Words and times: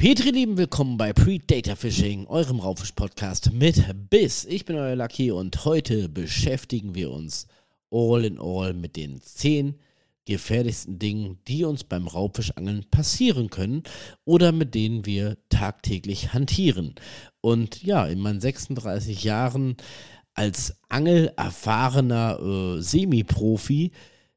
Petri 0.00 0.30
Lieben, 0.30 0.56
willkommen 0.56 0.96
bei 0.96 1.12
Predator 1.12 1.74
Fishing, 1.74 2.28
eurem 2.28 2.60
Raubfisch-Podcast 2.60 3.52
mit 3.52 3.84
Biss. 4.08 4.44
Ich 4.44 4.64
bin 4.64 4.76
euer 4.76 4.94
Lucky 4.94 5.32
und 5.32 5.64
heute 5.64 6.08
beschäftigen 6.08 6.94
wir 6.94 7.10
uns 7.10 7.48
all 7.90 8.24
in 8.24 8.38
all 8.38 8.74
mit 8.74 8.94
den 8.94 9.20
10 9.20 9.74
gefährlichsten 10.24 11.00
Dingen, 11.00 11.40
die 11.48 11.64
uns 11.64 11.82
beim 11.82 12.06
Raubfischangeln 12.06 12.86
passieren 12.92 13.50
können 13.50 13.82
oder 14.24 14.52
mit 14.52 14.76
denen 14.76 15.04
wir 15.04 15.36
tagtäglich 15.48 16.32
hantieren. 16.32 16.94
Und 17.40 17.82
ja, 17.82 18.06
in 18.06 18.20
meinen 18.20 18.40
36 18.40 19.24
Jahren 19.24 19.76
als 20.32 20.76
angelerfahrener 20.88 22.38
äh, 22.38 22.80
Semi-Profi, 22.80 23.90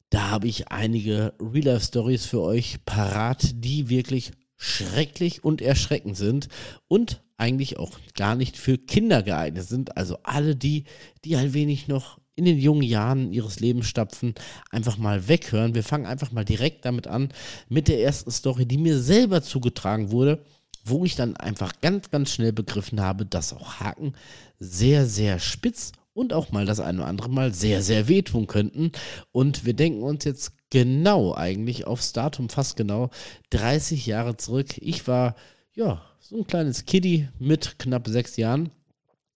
da 0.10 0.32
habe 0.32 0.48
ich 0.48 0.70
einige 0.70 1.36
Real-Life-Stories 1.40 2.26
für 2.26 2.42
euch 2.42 2.84
parat, 2.84 3.52
die 3.54 3.90
wirklich 3.90 4.32
schrecklich 4.62 5.44
und 5.44 5.60
erschreckend 5.60 6.16
sind 6.16 6.48
und 6.88 7.24
eigentlich 7.36 7.80
auch 7.80 7.98
gar 8.14 8.36
nicht 8.36 8.58
für 8.58 8.78
Kinder 8.78 9.24
geeignet 9.24 9.68
sind. 9.68 9.98
Also 9.98 10.20
alle 10.22 10.56
die, 10.56 10.84
die 11.26 11.36
ein 11.36 11.56
wenig 11.56 11.88
noch 11.88 12.20
in 12.36 12.46
den 12.46 12.60
jungen 12.60 12.84
Jahren 12.84 13.34
ihres 13.34 13.60
Lebens 13.60 13.88
stapfen, 13.88 14.36
einfach 14.70 15.00
mal 15.00 15.28
weghören. 15.28 15.74
Wir 15.74 15.84
fangen 15.84 16.06
einfach 16.06 16.32
mal 16.32 16.46
direkt 16.46 16.86
damit 16.86 17.08
an, 17.08 17.30
mit 17.70 17.88
der 17.88 18.02
ersten 18.02 18.30
Story, 18.30 18.68
die 18.68 18.78
mir 18.78 19.00
selber 19.00 19.42
zugetragen 19.42 20.12
wurde, 20.12 20.46
wo 20.86 21.06
ich 21.06 21.16
dann 21.16 21.36
einfach 21.38 21.74
ganz, 21.82 22.12
ganz 22.12 22.30
schnell 22.30 22.54
begriffen 22.54 23.02
habe, 23.02 23.26
dass 23.26 23.54
auch 23.54 23.80
Haken 23.80 24.14
sehr, 24.60 25.08
sehr 25.08 25.40
spitz 25.40 25.92
und 26.14 26.34
auch 26.34 26.52
mal 26.52 26.68
das 26.68 26.80
eine 26.80 27.00
oder 27.00 27.08
andere 27.08 27.30
Mal 27.30 27.52
sehr, 27.52 27.82
sehr 27.82 28.08
wehtun 28.08 28.46
könnten. 28.46 28.92
Und 29.32 29.66
wir 29.66 29.74
denken 29.74 30.04
uns 30.04 30.24
jetzt 30.24 30.54
genau 30.72 31.36
eigentlich 31.36 31.86
aufs 31.86 32.14
Datum, 32.14 32.50
fast 32.50 32.76
genau 32.76 33.12
30 33.52 34.08
Jahre 34.08 34.38
zurück. 34.38 34.78
Ich 34.78 35.08
war, 35.08 35.36
ja, 35.74 36.02
so 36.20 36.38
ein 36.38 36.48
kleines 36.48 36.86
Kiddie 36.86 37.30
mit 37.38 37.78
knapp 37.78 38.08
sechs 38.08 38.38
Jahren 38.38 38.72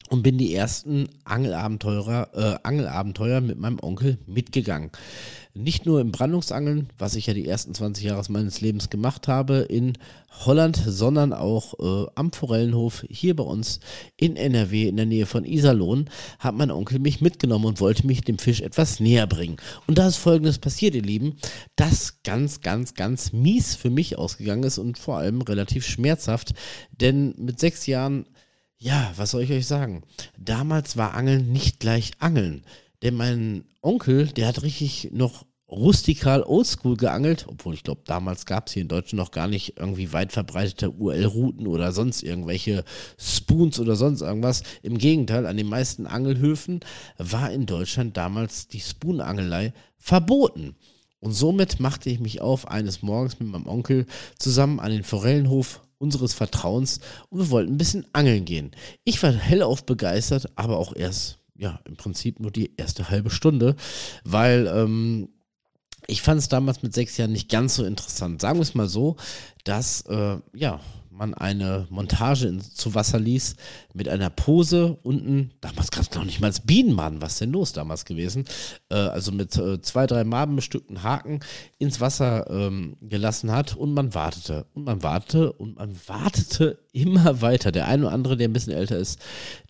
und 0.09 0.23
bin 0.23 0.37
die 0.37 0.53
ersten 0.53 1.09
Angelabenteurer, 1.23 2.29
äh, 2.33 2.59
Angelabenteuer 2.63 3.41
mit 3.41 3.59
meinem 3.59 3.79
Onkel 3.81 4.17
mitgegangen. 4.27 4.91
Nicht 5.57 5.85
nur 5.85 6.01
im 6.01 6.11
Brandungsangeln, 6.11 6.89
was 6.97 7.15
ich 7.15 7.27
ja 7.27 7.33
die 7.33 7.47
ersten 7.47 7.73
20 7.73 8.03
Jahre 8.03 8.21
meines 8.29 8.59
Lebens 8.59 8.89
gemacht 8.89 9.29
habe 9.29 9.59
in 9.59 9.93
Holland, 10.43 10.77
sondern 10.85 11.31
auch 11.31 11.73
äh, 11.79 12.11
am 12.15 12.33
Forellenhof 12.33 13.05
hier 13.09 13.37
bei 13.37 13.43
uns 13.43 13.79
in 14.17 14.35
NRW 14.35 14.89
in 14.89 14.97
der 14.97 15.05
Nähe 15.05 15.25
von 15.25 15.45
Iserlohn 15.45 16.09
hat 16.39 16.55
mein 16.55 16.71
Onkel 16.71 16.99
mich 16.99 17.21
mitgenommen 17.21 17.65
und 17.65 17.79
wollte 17.79 18.05
mich 18.05 18.21
dem 18.21 18.37
Fisch 18.37 18.59
etwas 18.59 18.99
näher 18.99 19.27
bringen. 19.27 19.55
Und 19.87 19.97
da 19.97 20.07
ist 20.07 20.17
folgendes 20.17 20.59
passiert, 20.59 20.93
ihr 20.93 21.01
Lieben, 21.01 21.37
das 21.77 22.21
ganz, 22.23 22.59
ganz, 22.59 22.93
ganz 22.93 23.31
mies 23.31 23.75
für 23.75 23.89
mich 23.89 24.17
ausgegangen 24.17 24.63
ist 24.63 24.77
und 24.77 24.97
vor 24.97 25.17
allem 25.17 25.41
relativ 25.41 25.85
schmerzhaft, 25.85 26.53
denn 26.99 27.33
mit 27.37 27.61
sechs 27.61 27.85
Jahren 27.85 28.25
ja, 28.77 29.13
was 29.15 29.31
soll 29.31 29.43
ich 29.43 29.51
euch 29.51 29.67
sagen? 29.67 30.03
Damals 30.37 30.97
war 30.97 31.13
Angeln 31.13 31.51
nicht 31.51 31.79
gleich 31.79 32.11
Angeln. 32.19 32.63
Denn 33.01 33.15
mein 33.15 33.65
Onkel, 33.81 34.27
der 34.27 34.47
hat 34.47 34.63
richtig 34.63 35.09
noch 35.11 35.45
rustikal 35.69 36.43
oldschool 36.43 36.95
geangelt, 36.95 37.45
obwohl 37.47 37.73
ich 37.73 37.83
glaube, 37.83 38.01
damals 38.05 38.45
gab 38.45 38.67
es 38.67 38.73
hier 38.73 38.83
in 38.83 38.87
Deutschland 38.87 39.17
noch 39.17 39.31
gar 39.31 39.47
nicht 39.47 39.77
irgendwie 39.77 40.13
weit 40.13 40.31
verbreitete 40.31 40.91
UL-Routen 40.91 41.67
oder 41.67 41.91
sonst 41.91 42.23
irgendwelche 42.23 42.83
Spoons 43.17 43.79
oder 43.79 43.95
sonst 43.95 44.21
irgendwas. 44.21 44.63
Im 44.83 44.97
Gegenteil, 44.97 45.45
an 45.45 45.57
den 45.57 45.67
meisten 45.67 46.05
Angelhöfen 46.05 46.81
war 47.17 47.51
in 47.51 47.65
Deutschland 47.65 48.15
damals 48.15 48.67
die 48.67 48.79
Spoonangelei 48.79 49.73
verboten. 49.97 50.75
Und 51.19 51.33
somit 51.33 51.79
machte 51.79 52.09
ich 52.11 52.19
mich 52.19 52.41
auf, 52.41 52.67
eines 52.67 53.01
Morgens 53.01 53.39
mit 53.39 53.49
meinem 53.49 53.67
Onkel 53.67 54.05
zusammen 54.37 54.79
an 54.79 54.91
den 54.91 55.03
Forellenhof 55.03 55.81
unseres 55.97 56.33
Vertrauens 56.33 56.99
und 57.29 57.39
wir 57.39 57.49
wollten 57.49 57.73
ein 57.73 57.77
bisschen 57.77 58.05
angeln 58.13 58.45
gehen. 58.45 58.71
Ich 59.03 59.21
war 59.23 59.31
hellauf 59.31 59.85
begeistert, 59.85 60.51
aber 60.55 60.77
auch 60.77 60.95
erst, 60.95 61.39
ja, 61.55 61.79
im 61.85 61.95
Prinzip 61.95 62.39
nur 62.39 62.51
die 62.51 62.71
erste 62.77 63.09
halbe 63.09 63.29
Stunde, 63.29 63.75
weil 64.23 64.67
ähm, 64.67 65.29
ich 66.07 66.21
fand 66.21 66.39
es 66.39 66.49
damals 66.49 66.83
mit 66.83 66.93
sechs 66.93 67.17
Jahren 67.17 67.31
nicht 67.31 67.49
ganz 67.49 67.75
so 67.75 67.85
interessant. 67.85 68.41
Sagen 68.41 68.59
wir 68.59 68.63
es 68.63 68.75
mal 68.75 68.87
so, 68.87 69.15
dass, 69.63 70.01
äh, 70.01 70.37
ja, 70.53 70.79
man 71.15 71.33
eine 71.33 71.87
Montage 71.89 72.47
in, 72.47 72.61
zu 72.61 72.93
Wasser 72.95 73.19
ließ 73.19 73.55
mit 73.93 74.09
einer 74.09 74.29
Pose 74.29 74.97
unten, 75.03 75.51
damals 75.61 75.91
gab 75.91 76.03
es 76.03 76.11
noch 76.13 76.25
nicht 76.25 76.41
mal 76.41 76.47
als 76.47 76.61
Bienenmaden, 76.61 77.21
was 77.21 77.37
denn 77.37 77.51
los 77.51 77.73
damals 77.73 78.05
gewesen, 78.05 78.45
äh, 78.89 78.95
also 78.95 79.31
mit 79.31 79.55
äh, 79.57 79.81
zwei, 79.81 80.07
drei 80.07 80.23
madenbestückten 80.23 81.03
Haken 81.03 81.39
ins 81.77 82.01
Wasser 82.01 82.49
ähm, 82.49 82.97
gelassen 83.01 83.51
hat 83.51 83.75
und 83.75 83.93
man 83.93 84.13
wartete 84.13 84.65
und 84.73 84.83
man 84.83 85.03
wartete 85.03 85.53
und 85.53 85.75
man 85.77 85.95
wartete 86.07 86.84
immer 86.95 87.41
weiter. 87.41 87.71
Der 87.71 87.87
eine 87.87 88.05
oder 88.05 88.13
andere, 88.13 88.37
der 88.37 88.47
ein 88.47 88.53
bisschen 88.53 88.73
älter 88.73 88.97
ist, 88.97 89.19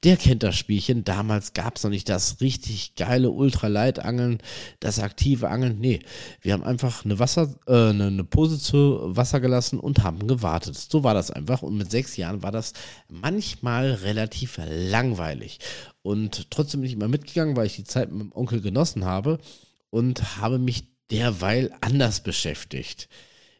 der 0.04 0.16
kennt 0.16 0.44
das 0.44 0.56
Spielchen. 0.56 1.04
Damals 1.04 1.54
gab 1.54 1.78
es 1.78 1.84
noch 1.84 1.90
nicht 1.90 2.08
das 2.08 2.40
richtig 2.42 2.96
geile 2.96 3.32
Ultralight-Angeln, 3.32 4.38
das 4.80 5.00
aktive 5.00 5.50
Angeln. 5.50 5.80
Nee, 5.80 6.00
wir 6.42 6.54
haben 6.54 6.64
einfach 6.64 7.04
eine 7.04 7.18
Wasser, 7.20 7.56
äh, 7.68 7.90
eine, 7.90 8.08
eine 8.08 8.24
Pose 8.24 8.60
zu 8.60 9.00
Wasser 9.04 9.40
gelassen 9.40 9.80
und 9.80 10.04
haben 10.04 10.28
gewartet. 10.28 10.78
So 10.78 11.04
war 11.04 11.14
das 11.14 11.32
einfach. 11.32 11.64
Und 11.64 11.78
mit 11.78 11.90
sechs 11.90 12.16
Jahren 12.16 12.44
war 12.44 12.52
das 12.52 12.74
manchmal 13.10 13.92
relativ 13.92 14.60
langweilig. 14.68 15.60
Und 16.04 16.52
trotzdem 16.52 16.82
bin 16.82 16.90
ich 16.90 16.96
immer 16.96 17.08
mitgegangen, 17.08 17.56
weil 17.56 17.66
ich 17.66 17.76
die 17.76 17.84
Zeit 17.84 18.12
mit 18.12 18.20
meinem 18.20 18.32
Onkel 18.34 18.62
genossen 18.62 19.06
habe 19.06 19.40
und 19.90 20.38
habe 20.38 20.60
mich 20.60 20.84
derweil 21.10 21.72
anders 21.82 22.22
beschäftigt. 22.22 23.10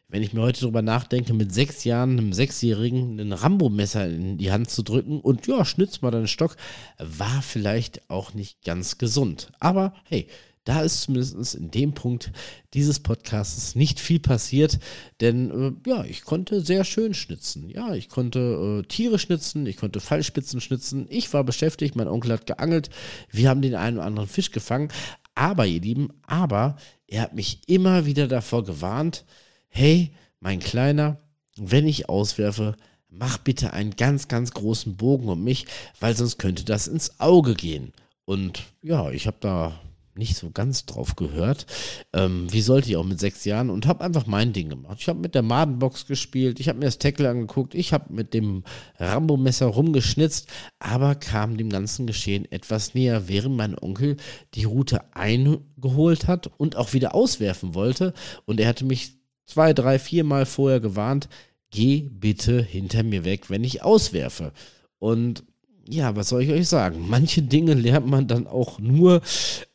Wenn 0.08 0.22
ich 0.22 0.32
mir 0.32 0.42
heute 0.42 0.60
darüber 0.60 0.82
nachdenke, 0.82 1.34
mit 1.34 1.52
sechs 1.52 1.82
Jahren 1.82 2.12
einem 2.12 2.32
Sechsjährigen 2.32 3.18
ein 3.18 3.32
Rambo-Messer 3.32 4.06
in 4.06 4.38
die 4.38 4.52
Hand 4.52 4.70
zu 4.70 4.84
drücken 4.84 5.20
und 5.20 5.48
ja, 5.48 5.64
schnitz 5.64 6.00
mal 6.00 6.12
deinen 6.12 6.28
Stock, 6.28 6.56
war 6.98 7.42
vielleicht 7.42 8.08
auch 8.08 8.32
nicht 8.32 8.64
ganz 8.64 8.98
gesund. 8.98 9.50
Aber 9.58 9.94
hey, 10.04 10.28
da 10.62 10.82
ist 10.82 11.02
zumindest 11.02 11.56
in 11.56 11.72
dem 11.72 11.92
Punkt 11.92 12.30
dieses 12.72 13.00
Podcasts 13.00 13.74
nicht 13.74 13.98
viel 13.98 14.20
passiert, 14.20 14.78
denn 15.20 15.50
äh, 15.84 15.90
ja, 15.90 16.04
ich 16.04 16.22
konnte 16.22 16.60
sehr 16.60 16.84
schön 16.84 17.12
schnitzen. 17.12 17.68
Ja, 17.68 17.92
ich 17.94 18.08
konnte 18.08 18.84
äh, 18.84 18.86
Tiere 18.86 19.18
schnitzen, 19.18 19.66
ich 19.66 19.76
konnte 19.76 19.98
Fallspitzen 19.98 20.60
schnitzen. 20.60 21.06
Ich 21.08 21.32
war 21.32 21.42
beschäftigt, 21.42 21.96
mein 21.96 22.08
Onkel 22.08 22.32
hat 22.32 22.46
geangelt, 22.46 22.90
wir 23.32 23.48
haben 23.48 23.62
den 23.62 23.74
einen 23.74 23.96
oder 23.96 24.06
anderen 24.06 24.28
Fisch 24.28 24.52
gefangen. 24.52 24.88
Aber, 25.34 25.66
ihr 25.66 25.80
Lieben, 25.80 26.10
aber 26.26 26.76
er 27.08 27.22
hat 27.22 27.34
mich 27.34 27.60
immer 27.66 28.06
wieder 28.06 28.28
davor 28.28 28.64
gewarnt, 28.64 29.24
hey, 29.68 30.12
mein 30.40 30.60
Kleiner, 30.60 31.18
wenn 31.56 31.86
ich 31.86 32.08
auswerfe, 32.08 32.76
mach 33.08 33.38
bitte 33.38 33.72
einen 33.72 33.96
ganz, 33.96 34.28
ganz 34.28 34.52
großen 34.52 34.96
Bogen 34.96 35.28
um 35.28 35.42
mich, 35.42 35.66
weil 36.00 36.16
sonst 36.16 36.38
könnte 36.38 36.64
das 36.64 36.86
ins 36.86 37.20
Auge 37.20 37.54
gehen. 37.54 37.92
Und 38.24 38.64
ja, 38.82 39.10
ich 39.10 39.26
habe 39.26 39.38
da 39.40 39.80
nicht 40.16 40.36
so 40.36 40.50
ganz 40.50 40.86
drauf 40.86 41.16
gehört. 41.16 41.66
Ähm, 42.12 42.46
wie 42.50 42.60
sollte 42.60 42.88
ich 42.88 42.96
auch 42.96 43.04
mit 43.04 43.20
sechs 43.20 43.44
Jahren 43.44 43.70
und 43.70 43.86
habe 43.86 44.04
einfach 44.04 44.26
mein 44.26 44.52
Ding 44.52 44.68
gemacht. 44.68 44.98
Ich 45.00 45.08
habe 45.08 45.20
mit 45.20 45.34
der 45.34 45.42
Madenbox 45.42 46.06
gespielt, 46.06 46.60
ich 46.60 46.68
habe 46.68 46.78
mir 46.78 46.86
das 46.86 46.98
Tackle 46.98 47.28
angeguckt, 47.28 47.74
ich 47.74 47.92
habe 47.92 48.12
mit 48.12 48.34
dem 48.34 48.64
Rambo-Messer 48.98 49.66
rumgeschnitzt, 49.66 50.48
aber 50.78 51.14
kam 51.14 51.56
dem 51.56 51.70
ganzen 51.70 52.06
Geschehen 52.06 52.50
etwas 52.50 52.94
näher, 52.94 53.28
während 53.28 53.56
mein 53.56 53.78
Onkel 53.78 54.16
die 54.54 54.64
Route 54.64 55.14
eingeholt 55.14 56.26
hat 56.26 56.50
und 56.56 56.76
auch 56.76 56.92
wieder 56.92 57.14
auswerfen 57.14 57.74
wollte. 57.74 58.14
Und 58.44 58.60
er 58.60 58.68
hatte 58.68 58.84
mich 58.84 59.15
zwei, 59.46 59.72
drei, 59.72 59.98
vier 59.98 60.24
Mal 60.24 60.46
vorher 60.46 60.80
gewarnt, 60.80 61.28
geh 61.70 62.08
bitte 62.10 62.62
hinter 62.62 63.02
mir 63.02 63.24
weg, 63.24 63.50
wenn 63.50 63.64
ich 63.64 63.82
auswerfe. 63.82 64.52
Und 64.98 65.44
ja, 65.88 66.16
was 66.16 66.28
soll 66.28 66.42
ich 66.42 66.50
euch 66.50 66.68
sagen? 66.68 67.08
Manche 67.08 67.42
Dinge 67.42 67.74
lernt 67.74 68.06
man 68.06 68.26
dann 68.26 68.46
auch 68.46 68.78
nur 68.78 69.22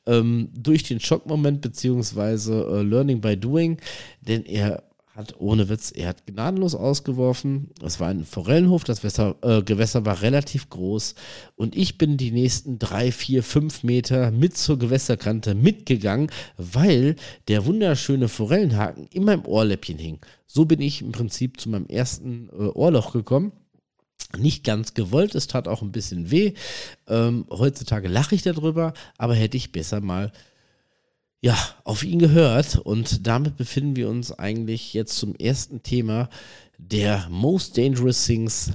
ähm, 0.06 0.50
durch 0.54 0.84
den 0.84 1.00
Schockmoment 1.00 1.62
beziehungsweise 1.62 2.66
äh, 2.70 2.82
Learning 2.82 3.22
by 3.22 3.38
Doing, 3.38 3.78
denn 4.22 4.44
er 4.46 4.84
hat 5.16 5.36
ohne 5.40 5.68
Witz, 5.68 5.92
er 5.92 6.10
hat 6.10 6.26
gnadenlos 6.26 6.74
ausgeworfen. 6.74 7.70
Es 7.84 8.00
war 8.00 8.10
ein 8.10 8.24
Forellenhof, 8.24 8.84
das 8.84 9.04
Wässer, 9.04 9.36
äh, 9.42 9.62
Gewässer 9.62 10.06
war 10.06 10.22
relativ 10.22 10.70
groß 10.70 11.16
und 11.56 11.76
ich 11.76 11.98
bin 11.98 12.18
die 12.18 12.32
nächsten 12.32 12.80
drei, 12.80 13.12
vier, 13.12 13.44
fünf 13.44 13.84
Meter 13.84 14.32
mit 14.32 14.58
zur 14.58 14.80
Gewässerkante 14.80 15.54
mitgegangen, 15.54 16.32
weil 16.58 17.16
der 17.50 17.66
wunderschöne 17.66 18.30
Forellenhaken 18.30 19.08
in 19.08 19.26
meinem 19.26 19.46
Ohrläppchen 19.46 19.98
hing. 19.98 20.20
So 20.48 20.66
bin 20.66 20.82
ich 20.82 21.02
im 21.02 21.12
Prinzip 21.12 21.60
zu 21.60 21.70
meinem 21.70 21.88
ersten 21.88 22.50
äh, 22.50 22.68
Ohrloch 22.68 23.12
gekommen 23.12 23.52
nicht 24.38 24.64
ganz 24.64 24.94
gewollt, 24.94 25.36
es 25.36 25.48
tat 25.48 25.68
auch 25.68 25.82
ein 25.82 25.92
bisschen 25.92 26.32
weh. 26.32 26.54
Ähm, 27.08 27.46
heutzutage 27.50 28.08
lache 28.08 28.36
ich 28.36 28.44
darüber, 28.44 28.94
aber 29.18 29.36
hätte 29.36 29.58
ich 29.58 29.72
besser 29.72 30.00
mal 30.00 30.32
ja, 31.42 31.58
auf 31.84 32.04
ihn 32.04 32.20
gehört. 32.20 32.78
Und 32.78 33.28
damit 33.28 33.58
befinden 33.58 33.96
wir 33.96 34.10
uns 34.10 34.32
eigentlich 34.32 34.94
jetzt 34.94 35.18
zum 35.18 35.36
ersten 35.36 35.84
Thema 35.84 36.30
der 36.78 37.28
Most 37.30 37.78
Dangerous 37.78 38.26
Things 38.26 38.72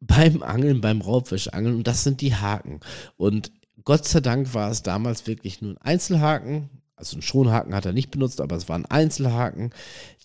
beim 0.00 0.42
Angeln, 0.42 0.80
beim 0.80 1.00
Raubfischangeln. 1.00 1.76
Und 1.76 1.86
das 1.86 2.04
sind 2.04 2.20
die 2.20 2.34
Haken. 2.34 2.80
Und 3.16 3.50
Gott 3.84 4.06
sei 4.06 4.20
Dank 4.20 4.54
war 4.54 4.70
es 4.70 4.82
damals 4.82 5.26
wirklich 5.26 5.60
nur 5.60 5.72
ein 5.72 5.78
Einzelhaken, 5.78 6.70
also 7.02 7.16
einen 7.16 7.22
Schonhaken 7.22 7.74
hat 7.74 7.84
er 7.84 7.92
nicht 7.92 8.12
benutzt, 8.12 8.40
aber 8.40 8.54
es 8.54 8.68
war 8.68 8.78
ein 8.78 8.86
Einzelhaken. 8.86 9.70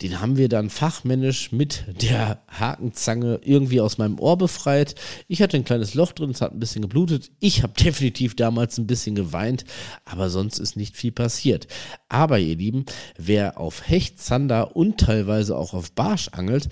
Den 0.03 0.21
haben 0.21 0.37
wir 0.37 0.47
dann 0.47 0.69
fachmännisch 0.69 1.51
mit 1.51 1.85
der 2.03 2.43
Hakenzange 2.47 3.39
irgendwie 3.43 3.81
aus 3.81 3.97
meinem 3.97 4.19
Ohr 4.19 4.37
befreit. 4.37 4.93
Ich 5.27 5.41
hatte 5.41 5.57
ein 5.57 5.65
kleines 5.65 5.95
Loch 5.95 6.11
drin, 6.11 6.29
es 6.29 6.41
hat 6.41 6.53
ein 6.53 6.59
bisschen 6.59 6.83
geblutet. 6.83 7.31
Ich 7.39 7.63
habe 7.63 7.73
definitiv 7.83 8.35
damals 8.35 8.77
ein 8.77 8.85
bisschen 8.85 9.15
geweint, 9.15 9.65
aber 10.05 10.29
sonst 10.29 10.59
ist 10.59 10.77
nicht 10.77 10.95
viel 10.95 11.11
passiert. 11.11 11.65
Aber 12.09 12.37
ihr 12.37 12.55
Lieben, 12.55 12.85
wer 13.17 13.59
auf 13.59 13.87
Hecht, 13.87 14.19
Zander 14.19 14.75
und 14.75 14.99
teilweise 14.99 15.57
auch 15.57 15.73
auf 15.73 15.91
Barsch 15.93 16.29
angelt, 16.31 16.69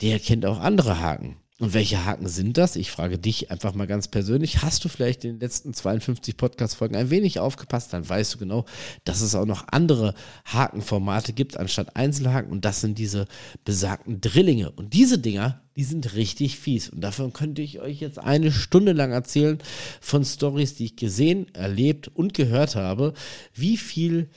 der 0.00 0.20
kennt 0.20 0.46
auch 0.46 0.60
andere 0.60 1.00
Haken. 1.00 1.39
Und 1.60 1.74
welche 1.74 2.06
Haken 2.06 2.26
sind 2.26 2.56
das? 2.56 2.74
Ich 2.74 2.90
frage 2.90 3.18
dich 3.18 3.50
einfach 3.50 3.74
mal 3.74 3.86
ganz 3.86 4.08
persönlich. 4.08 4.62
Hast 4.62 4.82
du 4.82 4.88
vielleicht 4.88 5.26
in 5.26 5.32
den 5.32 5.40
letzten 5.40 5.74
52 5.74 6.38
Podcast-Folgen 6.38 6.96
ein 6.96 7.10
wenig 7.10 7.38
aufgepasst? 7.38 7.92
Dann 7.92 8.08
weißt 8.08 8.32
du 8.32 8.38
genau, 8.38 8.64
dass 9.04 9.20
es 9.20 9.34
auch 9.34 9.44
noch 9.44 9.66
andere 9.70 10.14
Hakenformate 10.46 11.34
gibt 11.34 11.58
anstatt 11.58 11.96
Einzelhaken. 11.96 12.50
Und 12.50 12.64
das 12.64 12.80
sind 12.80 12.96
diese 12.96 13.26
besagten 13.62 14.22
Drillinge. 14.22 14.70
Und 14.70 14.94
diese 14.94 15.18
Dinger, 15.18 15.60
die 15.76 15.84
sind 15.84 16.14
richtig 16.14 16.58
fies. 16.58 16.88
Und 16.88 17.02
davon 17.02 17.34
könnte 17.34 17.60
ich 17.60 17.78
euch 17.78 18.00
jetzt 18.00 18.18
eine 18.18 18.52
Stunde 18.52 18.92
lang 18.92 19.12
erzählen 19.12 19.58
von 20.00 20.24
Stories, 20.24 20.76
die 20.76 20.86
ich 20.86 20.96
gesehen, 20.96 21.54
erlebt 21.54 22.08
und 22.08 22.32
gehört 22.32 22.74
habe. 22.74 23.12
Wie 23.52 23.76
viel, 23.76 24.30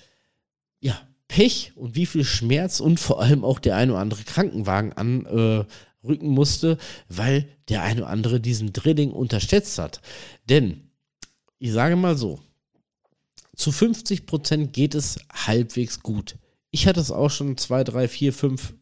ja, 0.81 0.99
Pech 1.29 1.71
und 1.75 1.95
wie 1.95 2.05
viel 2.05 2.25
Schmerz 2.25 2.81
und 2.81 2.99
vor 2.99 3.21
allem 3.21 3.45
auch 3.45 3.59
der 3.59 3.77
ein 3.77 3.91
oder 3.91 3.99
andere 3.99 4.23
Krankenwagen 4.23 4.91
an 4.91 5.25
äh, 5.25 5.65
rücken 6.03 6.29
musste, 6.29 6.77
weil 7.09 7.47
der 7.69 7.83
eine 7.83 8.01
oder 8.01 8.09
andere 8.09 8.39
diesen 8.39 8.73
Drilling 8.73 9.11
unterschätzt 9.11 9.77
hat. 9.77 10.01
Denn, 10.49 10.89
ich 11.59 11.71
sage 11.71 11.95
mal 11.95 12.17
so, 12.17 12.39
zu 13.55 13.71
50 13.71 14.25
Prozent 14.25 14.73
geht 14.73 14.95
es 14.95 15.19
halbwegs 15.31 16.01
gut. 16.01 16.37
Ich 16.71 16.87
hatte 16.87 16.99
es 16.99 17.11
auch 17.11 17.29
schon 17.29 17.57
zwei, 17.57 17.83
drei, 17.83 18.07
vier, 18.07 18.33
fünf 18.33 18.73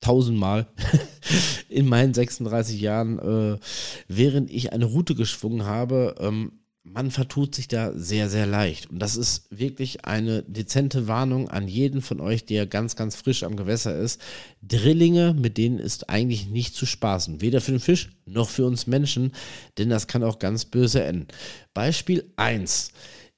tausendmal 0.00 0.68
in 1.68 1.86
meinen 1.86 2.14
36 2.14 2.80
Jahren, 2.80 3.18
äh, 3.18 3.58
während 4.06 4.50
ich 4.50 4.72
eine 4.72 4.84
Route 4.84 5.14
geschwungen 5.14 5.64
habe, 5.64 6.14
ähm, 6.20 6.52
man 6.92 7.10
vertut 7.10 7.54
sich 7.54 7.68
da 7.68 7.92
sehr, 7.94 8.28
sehr 8.28 8.46
leicht. 8.46 8.90
Und 8.90 8.98
das 8.98 9.16
ist 9.16 9.46
wirklich 9.50 10.04
eine 10.04 10.42
dezente 10.42 11.06
Warnung 11.08 11.48
an 11.48 11.68
jeden 11.68 12.02
von 12.02 12.20
euch, 12.20 12.44
der 12.44 12.66
ganz, 12.66 12.96
ganz 12.96 13.16
frisch 13.16 13.42
am 13.42 13.56
Gewässer 13.56 13.96
ist. 13.96 14.20
Drillinge, 14.62 15.34
mit 15.34 15.58
denen 15.58 15.78
ist 15.78 16.10
eigentlich 16.10 16.48
nicht 16.48 16.74
zu 16.74 16.86
spaßen. 16.86 17.40
Weder 17.40 17.60
für 17.60 17.72
den 17.72 17.80
Fisch 17.80 18.10
noch 18.26 18.48
für 18.48 18.66
uns 18.66 18.86
Menschen, 18.86 19.32
denn 19.78 19.90
das 19.90 20.06
kann 20.06 20.22
auch 20.22 20.38
ganz 20.38 20.64
böse 20.64 21.02
enden. 21.04 21.28
Beispiel 21.74 22.32
1. 22.36 22.92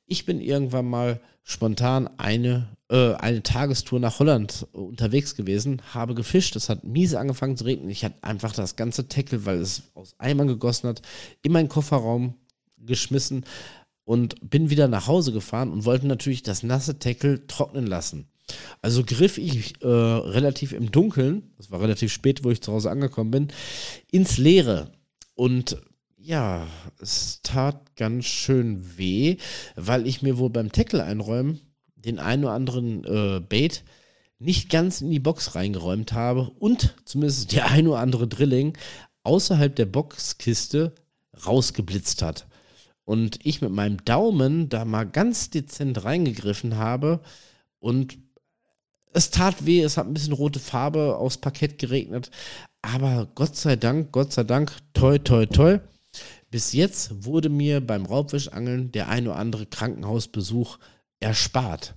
Ich 0.06 0.24
bin 0.24 0.40
irgendwann 0.40 0.86
mal 0.86 1.20
spontan 1.42 2.08
eine, 2.18 2.68
äh, 2.88 3.14
eine 3.14 3.42
Tagestour 3.42 4.00
nach 4.00 4.18
Holland 4.18 4.66
unterwegs 4.72 5.34
gewesen, 5.34 5.82
habe 5.92 6.14
gefischt, 6.14 6.56
es 6.56 6.68
hat 6.68 6.84
miese 6.84 7.18
angefangen 7.18 7.56
zu 7.56 7.64
regnen. 7.64 7.90
Ich 7.90 8.04
hatte 8.04 8.22
einfach 8.22 8.52
das 8.52 8.76
ganze 8.76 9.08
Tackle, 9.08 9.46
weil 9.46 9.58
es 9.58 9.82
aus 9.94 10.14
Eimern 10.18 10.48
gegossen 10.48 10.88
hat, 10.88 11.02
in 11.42 11.52
meinen 11.52 11.68
Kofferraum 11.68 12.34
geschmissen 12.84 13.44
und 14.04 14.34
bin 14.48 14.70
wieder 14.70 14.88
nach 14.88 15.06
Hause 15.06 15.32
gefahren 15.32 15.70
und 15.70 15.84
wollte 15.84 16.06
natürlich 16.06 16.42
das 16.42 16.62
nasse 16.62 16.98
Tackle 16.98 17.46
trocknen 17.46 17.86
lassen. 17.86 18.26
Also 18.82 19.04
griff 19.04 19.38
ich 19.38 19.80
äh, 19.82 19.86
relativ 19.86 20.72
im 20.72 20.90
Dunkeln, 20.90 21.52
das 21.56 21.70
war 21.70 21.80
relativ 21.80 22.12
spät, 22.12 22.42
wo 22.42 22.50
ich 22.50 22.60
zu 22.60 22.72
Hause 22.72 22.90
angekommen 22.90 23.30
bin, 23.30 23.48
ins 24.10 24.38
Leere. 24.38 24.90
Und 25.34 25.80
ja, 26.16 26.66
es 26.98 27.40
tat 27.42 27.96
ganz 27.96 28.24
schön 28.24 28.98
weh, 28.98 29.36
weil 29.76 30.06
ich 30.06 30.22
mir 30.22 30.38
wohl 30.38 30.50
beim 30.50 30.72
Tackle 30.72 31.04
einräumen 31.04 31.60
den 32.04 32.18
einen 32.18 32.44
oder 32.44 32.54
anderen 32.54 33.04
äh, 33.04 33.40
Bait 33.40 33.84
nicht 34.38 34.70
ganz 34.70 35.02
in 35.02 35.10
die 35.10 35.20
Box 35.20 35.54
reingeräumt 35.54 36.12
habe 36.12 36.50
und 36.58 36.94
zumindest 37.04 37.52
der 37.52 37.70
ein 37.70 37.86
oder 37.86 37.98
andere 37.98 38.26
Drilling 38.26 38.76
außerhalb 39.22 39.76
der 39.76 39.86
Boxkiste 39.86 40.94
rausgeblitzt 41.46 42.22
hat 42.22 42.46
und 43.04 43.38
ich 43.44 43.60
mit 43.60 43.72
meinem 43.72 44.04
Daumen 44.04 44.68
da 44.68 44.84
mal 44.84 45.04
ganz 45.04 45.50
dezent 45.50 46.04
reingegriffen 46.04 46.76
habe 46.76 47.20
und 47.78 48.18
es 49.12 49.30
tat 49.30 49.66
weh, 49.66 49.82
es 49.82 49.96
hat 49.96 50.06
ein 50.06 50.14
bisschen 50.14 50.32
rote 50.32 50.60
Farbe 50.60 51.16
aufs 51.16 51.38
Parkett 51.38 51.78
geregnet, 51.78 52.30
aber 52.82 53.28
Gott 53.34 53.56
sei 53.56 53.76
Dank, 53.76 54.12
Gott 54.12 54.32
sei 54.32 54.44
Dank, 54.44 54.72
toi, 54.94 55.18
toi, 55.18 55.46
toi. 55.46 55.80
Bis 56.50 56.72
jetzt 56.72 57.24
wurde 57.24 57.48
mir 57.48 57.80
beim 57.80 58.06
Raubfischangeln 58.06 58.90
der 58.92 59.08
ein 59.08 59.26
oder 59.26 59.36
andere 59.36 59.66
Krankenhausbesuch 59.66 60.78
erspart. 61.20 61.94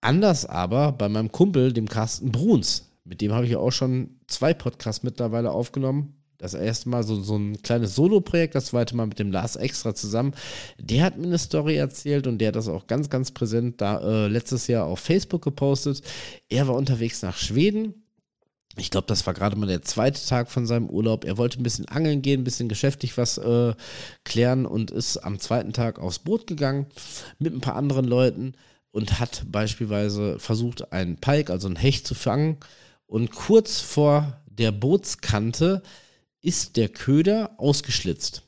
Anders 0.00 0.44
aber 0.44 0.92
bei 0.92 1.08
meinem 1.08 1.32
Kumpel, 1.32 1.72
dem 1.72 1.88
Carsten 1.88 2.30
Bruns, 2.30 2.90
mit 3.04 3.20
dem 3.20 3.32
habe 3.32 3.46
ich 3.46 3.52
ja 3.52 3.58
auch 3.58 3.70
schon 3.70 4.20
zwei 4.26 4.52
Podcasts 4.52 5.02
mittlerweile 5.02 5.52
aufgenommen 5.52 6.15
das 6.38 6.54
erste 6.54 6.88
Mal 6.88 7.02
so, 7.02 7.20
so 7.20 7.36
ein 7.36 7.60
kleines 7.62 7.94
Solo-Projekt, 7.94 8.54
das 8.54 8.66
zweite 8.66 8.96
Mal 8.96 9.06
mit 9.06 9.18
dem 9.18 9.32
Lars 9.32 9.56
extra 9.56 9.94
zusammen. 9.94 10.34
Der 10.78 11.04
hat 11.04 11.18
mir 11.18 11.26
eine 11.26 11.38
Story 11.38 11.76
erzählt 11.76 12.26
und 12.26 12.38
der 12.38 12.48
hat 12.48 12.56
das 12.56 12.68
auch 12.68 12.86
ganz, 12.86 13.10
ganz 13.10 13.30
präsent 13.30 13.80
da 13.80 14.00
äh, 14.00 14.28
letztes 14.28 14.66
Jahr 14.66 14.86
auf 14.86 15.00
Facebook 15.00 15.42
gepostet. 15.42 16.02
Er 16.48 16.68
war 16.68 16.74
unterwegs 16.74 17.22
nach 17.22 17.36
Schweden. 17.36 18.06
Ich 18.78 18.90
glaube, 18.90 19.06
das 19.06 19.26
war 19.26 19.32
gerade 19.32 19.56
mal 19.56 19.66
der 19.66 19.82
zweite 19.82 20.20
Tag 20.26 20.50
von 20.50 20.66
seinem 20.66 20.90
Urlaub. 20.90 21.24
Er 21.24 21.38
wollte 21.38 21.58
ein 21.58 21.62
bisschen 21.62 21.88
angeln 21.88 22.20
gehen, 22.20 22.42
ein 22.42 22.44
bisschen 22.44 22.68
geschäftlich 22.68 23.16
was 23.16 23.38
äh, 23.38 23.74
klären 24.24 24.66
und 24.66 24.90
ist 24.90 25.16
am 25.18 25.38
zweiten 25.38 25.72
Tag 25.72 25.98
aufs 25.98 26.18
Boot 26.18 26.46
gegangen 26.46 26.86
mit 27.38 27.54
ein 27.54 27.62
paar 27.62 27.76
anderen 27.76 28.04
Leuten 28.04 28.52
und 28.90 29.18
hat 29.18 29.44
beispielsweise 29.50 30.38
versucht, 30.38 30.92
einen 30.92 31.16
Pike, 31.16 31.52
also 31.52 31.68
einen 31.68 31.76
Hecht 31.76 32.06
zu 32.06 32.14
fangen. 32.14 32.58
Und 33.06 33.30
kurz 33.30 33.80
vor 33.80 34.40
der 34.46 34.72
Bootskante 34.72 35.82
ist 36.40 36.76
der 36.76 36.88
Köder 36.88 37.54
ausgeschlitzt. 37.58 38.42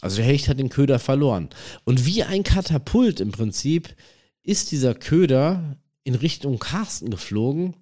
Also 0.00 0.18
der 0.18 0.26
Hecht 0.26 0.48
hat 0.48 0.58
den 0.58 0.68
Köder 0.68 0.98
verloren. 0.98 1.48
Und 1.84 2.06
wie 2.06 2.22
ein 2.22 2.44
Katapult 2.44 3.20
im 3.20 3.32
Prinzip 3.32 3.94
ist 4.42 4.70
dieser 4.70 4.94
Köder 4.94 5.76
in 6.04 6.14
Richtung 6.14 6.58
Carsten 6.58 7.10
geflogen 7.10 7.74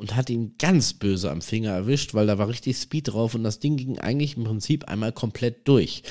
und 0.00 0.16
hat 0.16 0.30
ihn 0.30 0.54
ganz 0.58 0.94
böse 0.94 1.30
am 1.30 1.42
Finger 1.42 1.72
erwischt, 1.72 2.14
weil 2.14 2.26
da 2.26 2.38
war 2.38 2.48
richtig 2.48 2.78
Speed 2.78 3.08
drauf 3.08 3.34
und 3.34 3.44
das 3.44 3.58
Ding 3.58 3.76
ging 3.76 3.98
eigentlich 3.98 4.34
im 4.34 4.44
Prinzip 4.44 4.86
einmal 4.86 5.12
komplett 5.12 5.68
durch. 5.68 6.02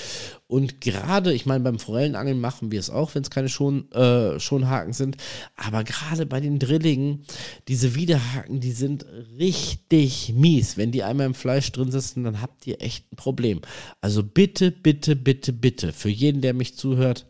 Und 0.45 0.79
gerade, 0.79 1.33
ich 1.33 1.47
meine, 1.47 1.63
beim 1.63 1.79
Forellenangeln 1.79 2.39
machen 2.39 2.69
wir 2.69 2.79
es 2.79 2.91
auch, 2.91 3.15
wenn 3.15 3.23
es 3.23 3.31
keine 3.31 3.49
Schon, 3.49 3.91
äh, 3.91 4.39
Schonhaken 4.39 4.93
sind, 4.93 5.17
aber 5.55 5.83
gerade 5.83 6.27
bei 6.27 6.39
den 6.39 6.59
Drillingen, 6.59 7.25
diese 7.67 7.95
Widerhaken, 7.95 8.59
die 8.59 8.73
sind 8.73 9.07
richtig 9.39 10.33
mies. 10.35 10.77
Wenn 10.77 10.91
die 10.91 11.01
einmal 11.01 11.25
im 11.25 11.33
Fleisch 11.33 11.71
drin 11.71 11.91
sitzen, 11.91 12.23
dann 12.23 12.43
habt 12.43 12.67
ihr 12.67 12.81
echt 12.83 13.11
ein 13.11 13.15
Problem. 13.15 13.61
Also 14.01 14.21
bitte, 14.21 14.69
bitte, 14.69 15.15
bitte, 15.15 15.51
bitte, 15.51 15.93
für 15.93 16.09
jeden, 16.09 16.41
der 16.41 16.53
mich 16.53 16.77
zuhört, 16.77 17.25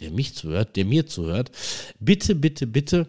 der 0.00 0.12
mich 0.12 0.36
zuhört, 0.36 0.76
der 0.76 0.84
mir 0.84 1.06
zuhört, 1.06 1.50
bitte, 1.98 2.36
bitte, 2.36 2.68
bitte, 2.68 3.08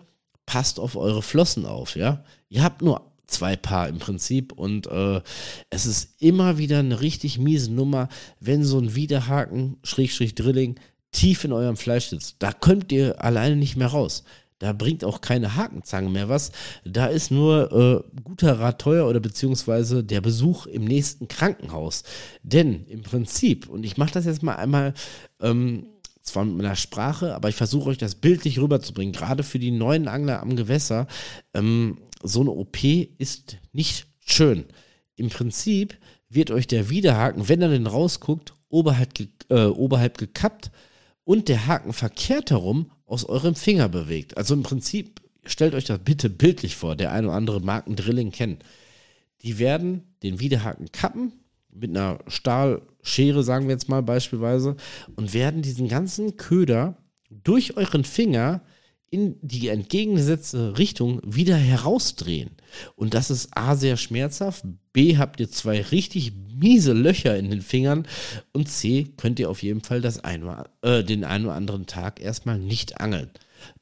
passt 0.50 0.80
auf 0.80 0.96
eure 0.96 1.22
Flossen 1.22 1.68
auf, 1.68 1.96
ja. 1.96 2.24
Ihr 2.50 2.64
habt 2.64 2.82
nur 2.82 3.06
zwei 3.28 3.56
Paar 3.56 3.88
im 3.88 4.00
Prinzip 4.00 4.52
und 4.52 4.88
äh, 4.88 5.22
es 5.70 5.86
ist 5.86 6.20
immer 6.20 6.58
wieder 6.58 6.80
eine 6.80 7.02
richtig 7.02 7.38
miese 7.38 7.72
Nummer, 7.72 8.10
wenn 8.40 8.64
so 8.64 8.80
ein 8.80 8.96
Widerhaken, 8.96 9.78
Schrägstrich 9.84 10.34
Drilling, 10.34 10.80
tief 11.12 11.44
in 11.44 11.54
eurem 11.54 11.78
Fleisch 11.78 12.08
sitzt. 12.08 12.38
Da 12.40 12.52
könnt 12.52 12.92
ihr 12.92 13.24
alleine 13.24 13.58
nicht 13.58 13.76
mehr 13.76 13.90
raus. 13.90 14.24
Da 14.58 14.74
bringt 14.74 15.04
auch 15.04 15.22
keine 15.22 15.56
Hakenzange 15.56 16.10
mehr 16.10 16.30
was. 16.30 16.52
Da 16.84 17.06
ist 17.06 17.30
nur 17.30 17.72
äh, 17.72 18.22
guter 18.24 18.60
Rat 18.60 18.82
teuer 18.82 19.08
oder 19.08 19.20
beziehungsweise 19.20 20.04
der 20.04 20.22
Besuch 20.22 20.66
im 20.66 20.84
nächsten 20.84 21.28
Krankenhaus. 21.28 22.04
Denn 22.42 22.88
im 22.88 23.04
Prinzip, 23.04 23.70
und 23.70 23.84
ich 23.84 23.98
mache 23.98 24.14
das 24.14 24.26
jetzt 24.26 24.42
mal 24.42 24.56
einmal 24.56 24.96
ähm, 25.42 25.86
zwar 26.22 26.46
mit 26.46 26.58
meiner 26.58 26.76
Sprache, 26.76 27.36
aber 27.36 27.50
ich 27.50 27.56
versuche 27.56 27.90
euch 27.90 27.98
das 27.98 28.16
bildlich 28.16 28.60
rüberzubringen, 28.60 29.14
gerade 29.14 29.44
für 29.44 29.60
die 29.60 29.72
neuen 29.72 30.08
Angler 30.08 30.42
am 30.42 30.56
Gewässer. 30.56 31.08
Ähm, 31.54 31.98
so 32.24 32.42
eine 32.42 32.52
OP 32.52 32.84
ist 32.84 33.58
nicht 33.72 34.08
schön. 34.20 34.66
Im 35.16 35.30
Prinzip 35.30 35.98
wird 36.30 36.52
euch 36.52 36.68
der 36.68 36.90
Widerhaken, 36.90 37.50
wenn 37.50 37.62
er 37.62 37.70
denn 37.70 37.88
rausguckt, 37.88 38.54
oberhalb, 38.70 39.14
ge 39.14 39.28
äh, 39.50 39.66
oberhalb 39.66 40.18
gekappt 40.18 40.72
und 41.24 41.48
der 41.48 41.68
Haken 41.68 41.94
verkehrt 41.94 42.52
herum 42.52 42.92
aus 43.06 43.26
eurem 43.26 43.56
Finger 43.56 43.90
bewegt. 43.90 44.38
Also 44.38 44.54
im 44.54 44.64
Prinzip, 44.64 45.22
stellt 45.46 45.74
euch 45.74 45.86
das 45.86 46.00
bitte 46.00 46.30
bildlich 46.30 46.76
vor, 46.76 46.96
der 46.96 47.12
eine 47.12 47.28
oder 47.28 47.36
andere 47.36 47.62
mag 47.62 47.88
ein 47.88 47.96
Drilling 47.96 48.32
kennen. 48.32 48.60
Die 49.42 49.58
werden 49.58 50.04
den 50.22 50.40
Widerhaken 50.40 50.92
kappen, 50.92 51.34
mit 51.72 51.92
einer 51.92 52.20
Stahlschere, 52.28 53.44
sagen 53.44 53.68
wir 53.68 53.74
jetzt 53.74 53.90
mal 53.90 54.04
beispielsweise, 54.04 54.76
und 55.16 55.34
werden 55.34 55.62
diesen 55.62 55.88
ganzen 55.88 56.38
Köder 56.38 56.98
durch 57.30 57.78
euren 57.78 58.04
Finger 58.04 58.62
in 59.12 59.38
die 59.42 59.70
entgegengesetzte 59.70 60.78
Richtung 60.78 61.20
wieder 61.24 61.56
herausdrehen. 61.56 62.52
Und 62.96 63.14
das 63.14 63.32
ist 63.32 63.50
A 63.56 63.76
sehr 63.76 63.98
schmerzhaft, 63.98 64.64
B 64.94 65.18
habt 65.18 65.40
ihr 65.40 65.50
zwei 65.50 65.82
richtig 65.82 66.34
miese 66.56 66.94
Löcher 66.94 67.38
in 67.38 67.50
den 67.50 67.62
Fingern 67.62 68.08
und 68.54 68.70
C 68.70 69.08
könnt 69.18 69.40
ihr 69.40 69.50
auf 69.50 69.64
jeden 69.64 69.82
Fall 69.82 70.02
das 70.02 70.24
ein, 70.24 70.48
äh, 70.82 71.04
den 71.04 71.24
einen 71.24 71.46
oder 71.46 71.56
anderen 71.56 71.86
Tag 71.88 72.20
erstmal 72.22 72.60
nicht 72.60 73.00
angeln. 73.00 73.32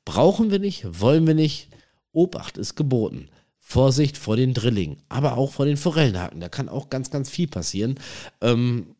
Brauchen 0.06 0.52
wir 0.52 0.60
nicht, 0.60 1.02
wollen 1.02 1.28
wir 1.28 1.34
nicht, 1.34 1.70
Obacht 2.14 2.58
ist 2.58 2.76
geboten. 2.76 3.30
Vorsicht 3.70 4.18
vor 4.18 4.38
den 4.38 4.54
Drillingen, 4.54 5.04
aber 5.10 5.36
auch 5.36 5.52
vor 5.52 5.66
den 5.66 5.76
Forellenhaken. 5.76 6.40
Da 6.40 6.48
kann 6.48 6.70
auch 6.70 6.90
ganz, 6.90 7.12
ganz 7.12 7.30
viel 7.30 7.50
passieren. 7.50 7.96
Ähm, 8.40 8.96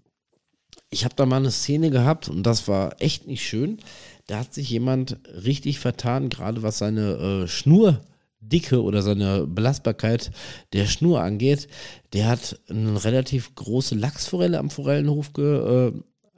ich 0.90 1.06
habe 1.06 1.16
da 1.16 1.26
mal 1.26 1.38
eine 1.38 1.52
Szene 1.52 1.90
gehabt 1.90 2.28
und 2.28 2.44
das 2.44 2.68
war 2.68 3.02
echt 3.02 3.28
nicht 3.28 3.48
schön. 3.48 3.78
Da 4.26 4.40
hat 4.40 4.54
sich 4.54 4.70
jemand 4.70 5.20
richtig 5.46 5.80
vertan, 5.80 6.28
gerade 6.28 6.64
was 6.64 6.80
seine 6.80 7.14
äh, 7.14 7.48
Schnurdicke 7.48 8.84
oder 8.84 9.04
seine 9.04 9.48
Belastbarkeit 9.48 10.32
der 10.74 10.86
Schnur 10.86 11.22
angeht. 11.22 11.70
Der 12.12 12.28
hat 12.28 12.60
eine 12.68 13.02
relativ 13.06 13.56
große 13.56 13.96
Lachsforelle 13.96 14.60
am 14.60 14.70
Forellenhof 14.70 15.32
ge, 15.32 15.94
äh, 15.94 15.94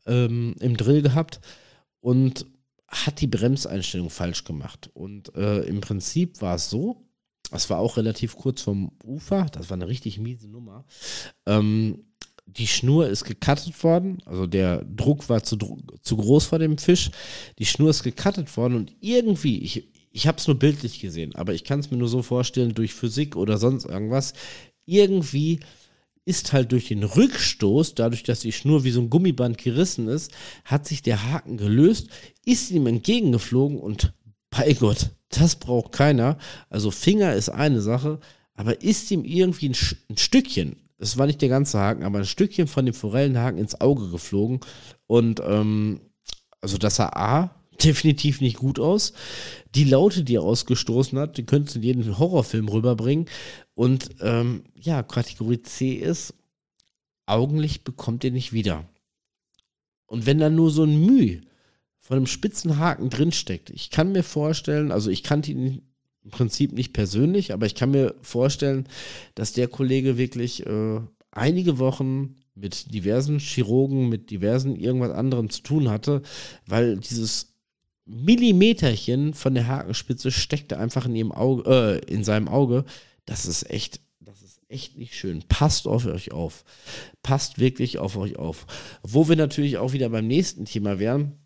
ähm, 0.06 0.54
im 0.60 0.78
Drill 0.78 1.02
gehabt 1.02 1.42
und 2.00 2.46
hat 2.88 3.22
die 3.22 3.28
Bremseinstellung 3.28 4.12
falsch 4.12 4.44
gemacht. 4.44 4.92
Und 4.94 5.34
äh, 5.34 5.62
im 5.62 5.82
Prinzip 5.82 6.44
war 6.44 6.54
es 6.54 6.70
so, 6.70 7.09
es 7.51 7.70
war 7.70 7.79
auch 7.79 7.98
relativ 7.98 8.36
kurz 8.36 8.62
vom 8.62 8.91
Ufer, 9.03 9.48
das 9.51 9.70
war 9.70 9.75
eine 9.75 9.88
richtig 9.88 10.20
miese 10.20 10.48
Nummer. 10.48 10.86
Ähm, 11.46 12.06
die 12.46 12.68
Schnur 12.68 13.08
ist 13.08 13.25
gekattet 13.25 13.84
worden, 13.84 14.20
also 14.25 14.48
der 14.48 14.84
Druck 14.84 15.29
war 15.29 15.44
zu, 15.44 15.58
zu 16.01 16.18
groß 16.18 16.46
vor 16.46 16.60
dem 16.60 16.77
Fisch. 16.77 17.12
Die 17.60 17.65
Schnur 17.65 17.91
ist 17.91 18.03
gekattet 18.03 18.56
worden 18.58 18.75
und 18.75 18.96
irgendwie, 19.01 19.60
ich, 19.60 19.88
ich 20.12 20.27
habe 20.27 20.38
es 20.38 20.48
nur 20.48 20.58
bildlich 20.58 21.00
gesehen, 21.00 21.36
aber 21.36 21.53
ich 21.53 21.63
kann 21.63 21.79
es 21.79 21.91
mir 21.91 21.98
nur 21.98 22.08
so 22.08 22.22
vorstellen, 22.22 22.74
durch 22.74 22.94
Physik 22.94 23.36
oder 23.36 23.58
sonst 23.58 23.86
irgendwas, 23.86 24.34
irgendwie 24.86 25.60
ist 26.25 26.53
halt 26.53 26.72
durch 26.72 26.88
den 26.88 27.03
Rückstoß, 27.03 27.96
dadurch, 27.96 28.24
dass 28.24 28.41
die 28.41 28.51
Schnur 28.51 28.84
wie 28.84 28.91
so 28.91 29.01
ein 29.01 29.10
Gummiband 29.10 29.58
gerissen 29.58 30.08
ist, 30.08 30.32
hat 30.63 30.88
sich 30.88 31.01
der 31.01 31.32
Haken 31.32 31.58
gelöst, 31.58 32.10
ist 32.46 32.72
ihm 32.72 32.86
entgegengeflogen 32.88 33.79
und 33.79 34.13
bei 34.50 34.74
Gott, 34.74 35.12
das 35.29 35.56
braucht 35.56 35.91
keiner. 35.91 36.38
Also 36.70 36.91
Finger 36.91 37.34
ist 37.34 37.50
eine 37.50 37.82
Sache, 37.82 38.20
aber 38.53 38.82
ist 38.82 39.12
ihm 39.12 39.24
irgendwie 39.24 39.70
ein, 39.70 39.75
ein 40.10 40.18
Stückchen, 40.18 40.75
es 40.98 41.18
war 41.18 41.27
nicht 41.27 41.41
der 41.41 41.50
ganze 41.50 41.79
Haken, 41.79 42.03
aber 42.03 42.20
ein 42.20 42.25
Stückchen 42.25 42.68
von 42.68 42.86
dem 42.86 42.94
Forellenhaken 42.94 43.60
ins 43.60 43.79
Auge 43.79 44.10
geflogen 44.10 44.60
und 45.08 45.41
ähm, 45.46 46.01
also 46.62 46.77
das 46.77 46.98
sah 46.98 47.10
A 47.10 47.56
definitiv 47.84 48.41
nicht 48.41 48.58
gut 48.58 48.79
aus. 48.79 49.13
Die 49.75 49.86
Laute, 49.86 50.24
die 50.24 50.36
er 50.36 50.44
ausgestoßen 50.44 51.18
hat, 51.18 51.38
die 51.38 51.46
könntest 51.46 51.75
du 51.75 51.79
in 51.79 51.86
jeden 51.86 52.18
Horrorfilm 52.18 52.68
rüberbringen. 52.68 53.25
Und 53.74 54.10
ähm, 54.22 54.63
ja, 54.75 55.03
Kategorie 55.03 55.62
C 55.62 55.94
ist, 55.94 56.34
Augenlicht 57.25 57.84
bekommt 57.84 58.24
ihr 58.24 58.32
nicht 58.32 58.53
wieder. 58.53 58.84
Und 60.08 60.25
wenn 60.25 60.39
da 60.39 60.50
nur 60.50 60.72
so 60.72 60.84
ein 60.84 61.06
Mühe 61.06 61.41
von 62.10 62.18
einem 62.18 62.25
spitzen 62.25 62.80
Haken 62.80 63.12
drinsteckt, 63.12 63.70
ich 63.70 63.92
kann 63.92 64.12
mir 64.12 64.24
vorstellen, 64.24 64.92
also 64.92 65.12
ich 65.12 65.22
kannte 65.22 65.51
ihn 65.51 65.84
im 66.24 66.32
Prinzip 66.32 66.72
nicht 66.72 66.92
persönlich, 66.92 67.54
aber 67.54 67.68
ich 67.68 67.75
kann 67.75 67.92
mir 67.92 68.16
vorstellen, 68.24 68.88
dass 69.36 69.54
der 69.54 69.68
Kollege 69.68 70.18
wirklich 70.18 70.66
äh, 70.66 71.01
einige 71.30 71.78
Wochen 71.78 72.38
mit 72.56 72.96
diversen 72.96 73.38
Chirurgen, 73.38 74.10
mit 74.10 74.32
diversen 74.32 74.75
irgendwas 74.75 75.12
anderem 75.12 75.51
zu 75.51 75.62
tun 75.62 75.88
hatte, 75.88 76.24
weil 76.66 76.98
dieses 76.98 77.54
Millimeterchen 78.06 79.36
von 79.36 79.54
der 79.54 79.68
Hakenspitze 79.68 80.32
steckte 80.32 80.80
einfach 80.80 81.06
in 81.06 81.16
ihrem 81.16 81.32
Auge, 81.32 82.01
äh, 82.08 82.12
in 82.12 82.24
seinem 82.24 82.48
Auge. 82.48 82.86
Das 83.25 83.46
ist 83.46 83.70
echt, 83.70 84.01
das 84.20 84.42
ist 84.42 84.62
echt 84.68 84.98
nicht 84.98 85.13
schön. 85.13 85.44
Passt 85.48 85.88
auf 85.88 86.08
euch 86.08 86.32
auf. 86.32 86.66
Passt 87.22 87.60
wirklich 87.60 88.00
auf 88.00 88.18
euch 88.18 88.39
auf. 88.39 88.66
Wo 89.04 89.30
wir 89.30 89.36
natürlich 89.36 89.78
auch 89.78 89.94
wieder 89.94 90.10
beim 90.10 90.25
nächsten 90.25 90.66
Thema 90.66 90.98
wären. 90.98 91.38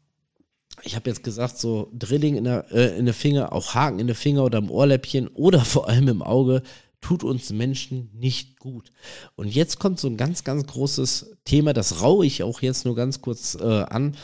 Ich 0.82 0.96
habe 0.96 1.10
jetzt 1.10 1.24
gesagt, 1.24 1.58
so 1.58 1.90
Drilling 1.94 2.36
in 2.36 2.44
der, 2.46 2.72
äh, 2.72 2.98
in 2.98 3.06
der 3.06 3.14
Finger, 3.14 3.54
auch 3.54 3.74
Haken 3.74 4.00
in 4.00 4.08
der 4.08 4.16
Finger 4.16 4.44
oder 4.44 4.58
im 4.58 4.72
Ohrläppchen 4.72 5.28
oder 5.30 5.60
vor 5.66 5.88
allem 5.88 6.08
im 6.08 6.22
Auge, 6.22 6.64
tut 7.02 7.24
uns 7.24 7.52
Menschen 7.52 8.10
nicht 8.14 8.60
gut. 8.60 8.92
Und 9.36 9.54
jetzt 9.54 9.80
kommt 9.80 10.00
so 10.00 10.08
ein 10.08 10.18
ganz, 10.18 10.44
ganz 10.44 10.66
großes 10.66 11.38
Thema, 11.46 11.74
das 11.74 12.02
raue 12.02 12.26
ich 12.26 12.44
auch 12.44 12.62
jetzt 12.62 12.86
nur 12.86 12.96
ganz 12.96 13.22
kurz 13.22 13.56
äh, 13.56 13.64
an. 13.64 14.16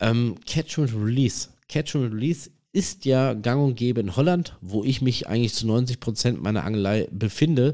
Ähm, 0.00 0.36
Catch 0.44 0.78
and 0.78 0.92
Release. 0.94 1.48
Catch 1.68 1.96
and 1.96 2.12
Release 2.12 2.50
ist 2.72 3.06
ja 3.06 3.32
gang 3.32 3.64
und 3.64 3.74
gäbe 3.76 4.00
in 4.00 4.16
Holland, 4.16 4.54
wo 4.60 4.84
ich 4.84 5.00
mich 5.00 5.28
eigentlich 5.28 5.54
zu 5.54 5.66
90 5.66 5.98
Prozent 5.98 6.42
meiner 6.42 6.64
Angelei 6.64 7.08
befinde. 7.10 7.72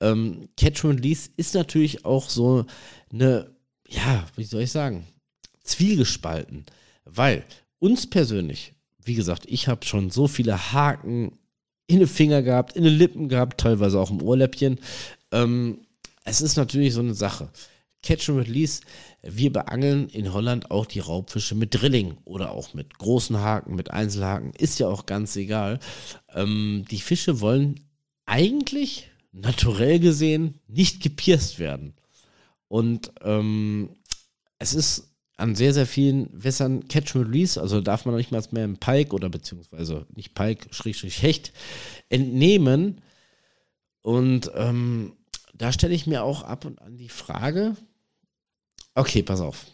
Ähm, 0.00 0.48
Catch 0.58 0.84
and 0.84 0.98
Release 0.98 1.30
ist 1.36 1.54
natürlich 1.54 2.04
auch 2.04 2.28
so 2.28 2.66
eine, 3.10 3.54
ja, 3.88 4.26
wie 4.36 4.44
soll 4.44 4.62
ich 4.62 4.72
sagen, 4.72 5.06
zwiegespalten. 5.62 6.66
Weil 7.06 7.44
uns 7.82 8.08
persönlich, 8.08 8.74
wie 9.02 9.14
gesagt, 9.14 9.44
ich 9.46 9.66
habe 9.66 9.84
schon 9.84 10.10
so 10.10 10.28
viele 10.28 10.72
Haken 10.72 11.38
in 11.88 11.98
den 11.98 12.08
Finger 12.08 12.42
gehabt, 12.42 12.76
in 12.76 12.84
den 12.84 12.94
Lippen 12.94 13.28
gehabt, 13.28 13.60
teilweise 13.60 13.98
auch 13.98 14.10
im 14.10 14.22
Ohrläppchen. 14.22 14.78
Ähm, 15.32 15.78
es 16.24 16.40
ist 16.40 16.56
natürlich 16.56 16.94
so 16.94 17.00
eine 17.00 17.14
Sache. 17.14 17.50
Catch 18.02 18.30
and 18.30 18.38
Release 18.38 18.82
wir 19.22 19.52
beangeln 19.52 20.08
in 20.08 20.32
Holland 20.32 20.70
auch 20.70 20.86
die 20.86 20.98
Raubfische 20.98 21.54
mit 21.54 21.74
Drilling 21.74 22.18
oder 22.24 22.50
auch 22.50 22.74
mit 22.74 22.98
großen 22.98 23.38
Haken, 23.38 23.76
mit 23.76 23.90
Einzelhaken, 23.90 24.52
ist 24.58 24.80
ja 24.80 24.88
auch 24.88 25.06
ganz 25.06 25.36
egal. 25.36 25.78
Ähm, 26.34 26.84
die 26.90 27.00
Fische 27.00 27.40
wollen 27.40 27.80
eigentlich, 28.26 29.08
naturell 29.32 29.98
gesehen, 29.98 30.58
nicht 30.66 31.02
gepierst 31.02 31.58
werden. 31.58 31.94
Und 32.68 33.12
ähm, 33.22 33.90
es 34.58 34.74
ist 34.74 35.11
an 35.42 35.54
sehr, 35.54 35.74
sehr 35.74 35.86
vielen 35.86 36.28
Wässern 36.32 36.88
Catch 36.88 37.16
and 37.16 37.26
Release, 37.26 37.60
also 37.60 37.80
darf 37.80 38.04
man 38.04 38.16
nicht 38.16 38.32
mal 38.32 38.42
mehr 38.52 38.64
im 38.64 38.78
Pike 38.78 39.12
oder 39.12 39.28
beziehungsweise 39.28 40.06
nicht 40.14 40.34
Pike, 40.34 40.68
Schrägstrich 40.70 41.22
Hecht 41.22 41.52
entnehmen. 42.08 43.00
Und 44.00 44.50
ähm, 44.54 45.12
da 45.54 45.72
stelle 45.72 45.94
ich 45.94 46.06
mir 46.06 46.22
auch 46.24 46.42
ab 46.42 46.64
und 46.64 46.80
an 46.80 46.96
die 46.96 47.08
Frage, 47.08 47.76
Okay, 48.94 49.22
pass 49.22 49.40
auf. 49.40 49.66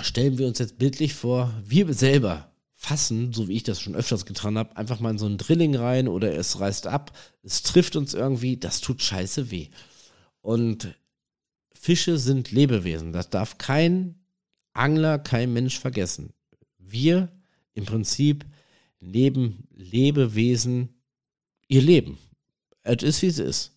Stellen 0.00 0.38
wir 0.38 0.48
uns 0.48 0.58
jetzt 0.58 0.78
bildlich 0.78 1.14
vor, 1.14 1.54
wir 1.64 1.92
selber 1.94 2.50
fassen, 2.74 3.32
so 3.32 3.46
wie 3.46 3.56
ich 3.56 3.62
das 3.62 3.80
schon 3.80 3.94
öfters 3.94 4.24
getan 4.24 4.58
habe, 4.58 4.76
einfach 4.76 5.00
mal 5.00 5.10
in 5.10 5.18
so 5.18 5.26
ein 5.26 5.38
Drilling 5.38 5.76
rein 5.76 6.08
oder 6.08 6.34
es 6.34 6.58
reißt 6.58 6.86
ab, 6.86 7.16
es 7.42 7.62
trifft 7.62 7.94
uns 7.94 8.14
irgendwie, 8.14 8.56
das 8.56 8.80
tut 8.80 9.02
scheiße 9.02 9.50
weh. 9.50 9.68
Und 10.40 10.94
Fische 11.72 12.18
sind 12.18 12.50
Lebewesen, 12.50 13.12
das 13.12 13.30
darf 13.30 13.58
kein 13.58 14.19
Angler, 14.72 15.18
kein 15.18 15.52
Mensch 15.52 15.78
vergessen. 15.78 16.32
Wir 16.78 17.30
im 17.74 17.84
Prinzip 17.84 18.44
leben 19.00 19.68
Lebewesen 19.74 21.00
ihr 21.68 21.82
Leben. 21.82 22.18
Es 22.82 23.02
ist, 23.02 23.22
wie 23.22 23.26
es 23.26 23.38
ist 23.38 23.72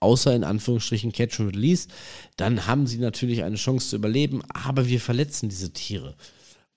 außer 0.00 0.34
in 0.34 0.44
Anführungsstrichen 0.44 1.12
Catch 1.12 1.40
and 1.40 1.54
Release, 1.54 1.88
dann 2.36 2.66
haben 2.66 2.86
sie 2.86 2.98
natürlich 2.98 3.42
eine 3.42 3.56
Chance 3.56 3.90
zu 3.90 3.96
überleben, 3.96 4.42
aber 4.48 4.86
wir 4.88 5.00
verletzen 5.00 5.48
diese 5.48 5.72
Tiere. 5.72 6.16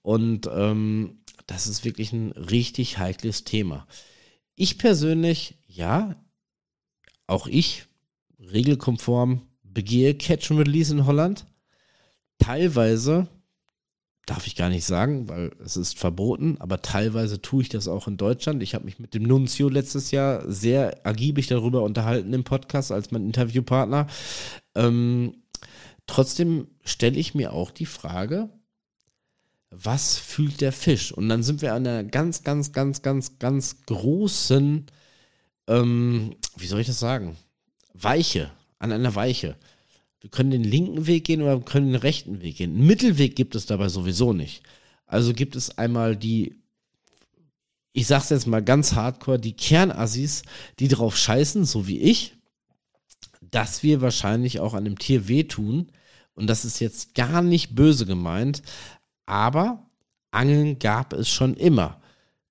Und 0.02 0.50
ähm, 0.52 1.20
das 1.48 1.68
ist 1.68 1.86
wirklich 1.86 2.12
ein 2.14 2.32
richtig 2.32 2.98
heikles 2.98 3.44
Thema. 3.44 3.88
Ich 4.56 4.78
persönlich, 4.78 5.56
ja, 5.68 6.16
auch 7.28 7.48
ich, 7.48 7.86
regelkonform, 8.40 9.42
begehe 9.64 10.16
Catch 10.16 10.52
and 10.52 10.60
Release 10.60 10.92
in 10.92 11.06
Holland. 11.06 11.46
Teilweise 12.40 13.28
darf 14.26 14.48
ich 14.48 14.56
gar 14.56 14.70
nicht 14.70 14.86
sagen, 14.86 15.28
weil 15.30 15.52
es 15.64 15.78
ist 15.78 15.98
verboten, 15.98 16.58
aber 16.60 16.82
teilweise 16.82 17.42
tue 17.42 17.64
ich 17.64 17.70
das 17.70 17.88
auch 17.88 18.08
in 18.08 18.18
Deutschland. 18.18 18.62
Ich 18.62 18.76
habe 18.76 18.86
mich 18.86 19.00
mit 19.00 19.14
dem 19.14 19.24
Nunzio 19.24 19.68
letztes 19.68 20.12
Jahr 20.12 20.50
sehr 20.50 21.04
ergiebig 21.06 21.48
darüber 21.48 21.84
unterhalten 21.84 22.34
im 22.34 22.44
Podcast 22.44 22.92
als 22.92 23.12
mein 23.12 23.26
Interviewpartner. 23.26 24.08
Ähm, 24.76 25.44
trotzdem 26.06 26.68
stelle 26.84 27.18
ich 27.18 27.34
mir 27.34 27.54
auch 27.54 27.72
die 27.72 27.88
Frage, 27.88 28.50
was 29.72 30.18
fühlt 30.18 30.62
der 30.62 30.74
Fisch? 30.74 31.12
Und 31.12 31.30
dann 31.30 31.44
sind 31.44 31.62
wir 31.62 31.74
an 31.74 31.88
einer 31.88 32.04
ganz, 32.04 32.44
ganz, 32.44 32.74
ganz, 32.74 33.02
ganz, 33.02 33.40
ganz 33.40 33.86
großen, 33.86 34.86
ähm, 35.68 36.36
wie 36.58 36.68
soll 36.68 36.82
ich 36.82 36.88
das 36.88 37.00
sagen? 37.00 37.38
Weiche, 37.94 38.52
an 38.80 38.92
einer 38.92 39.16
Weiche. 39.16 39.56
Wir 40.22 40.30
können 40.30 40.52
den 40.52 40.64
linken 40.64 41.08
Weg 41.08 41.26
gehen 41.26 41.42
oder 41.42 41.58
wir 41.58 41.66
können 41.66 41.92
den 41.92 42.02
rechten 42.02 42.42
Weg 42.42 42.58
gehen. 42.58 42.76
Einen 42.76 42.86
Mittelweg 42.86 43.36
gibt 43.36 43.56
es 43.56 43.66
dabei 43.66 43.90
sowieso 43.90 44.34
nicht. 44.34 44.62
Also 45.08 45.34
gibt 45.34 45.56
es 45.56 45.78
einmal 45.78 46.16
die, 46.16 46.56
ich 47.92 48.06
sag's 48.08 48.30
jetzt 48.30 48.46
mal 48.46 48.64
ganz 48.64 48.94
hardcore, 48.94 49.40
die 49.40 49.54
Kernassis, 49.54 50.44
die 50.80 50.88
drauf 50.88 51.18
scheißen, 51.18 51.66
so 51.66 51.88
wie 51.88 52.00
ich, 52.00 52.36
dass 53.42 53.82
wir 53.82 54.02
wahrscheinlich 54.02 54.60
auch 54.60 54.76
an 54.76 54.86
dem 54.86 54.98
Tier 54.98 55.28
wehtun. 55.28 55.92
Und 56.36 56.48
das 56.48 56.66
ist 56.66 56.80
jetzt 56.80 57.16
gar 57.16 57.42
nicht 57.42 57.76
böse 57.76 58.06
gemeint, 58.06 58.62
aber 59.26 59.90
Angeln 60.30 60.78
gab 60.78 61.14
es 61.14 61.30
schon 61.30 61.56
immer. 61.56 62.00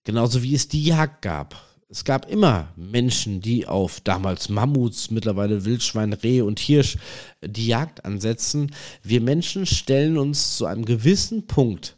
Genauso 0.04 0.42
wie 0.42 0.54
es 0.54 0.68
die 0.68 0.84
Jagd 0.84 1.22
gab 1.22 1.69
es 1.90 2.04
gab 2.04 2.30
immer 2.30 2.68
Menschen, 2.76 3.40
die 3.40 3.66
auf 3.66 4.00
damals 4.00 4.48
Mammuts, 4.48 5.10
mittlerweile 5.10 5.64
Wildschwein, 5.64 6.12
Reh 6.12 6.40
und 6.40 6.60
Hirsch 6.60 6.96
die 7.44 7.66
Jagd 7.66 8.04
ansetzen. 8.04 8.72
Wir 9.02 9.20
Menschen 9.20 9.66
stellen 9.66 10.16
uns 10.16 10.56
zu 10.56 10.66
einem 10.66 10.84
gewissen 10.84 11.48
Punkt 11.48 11.96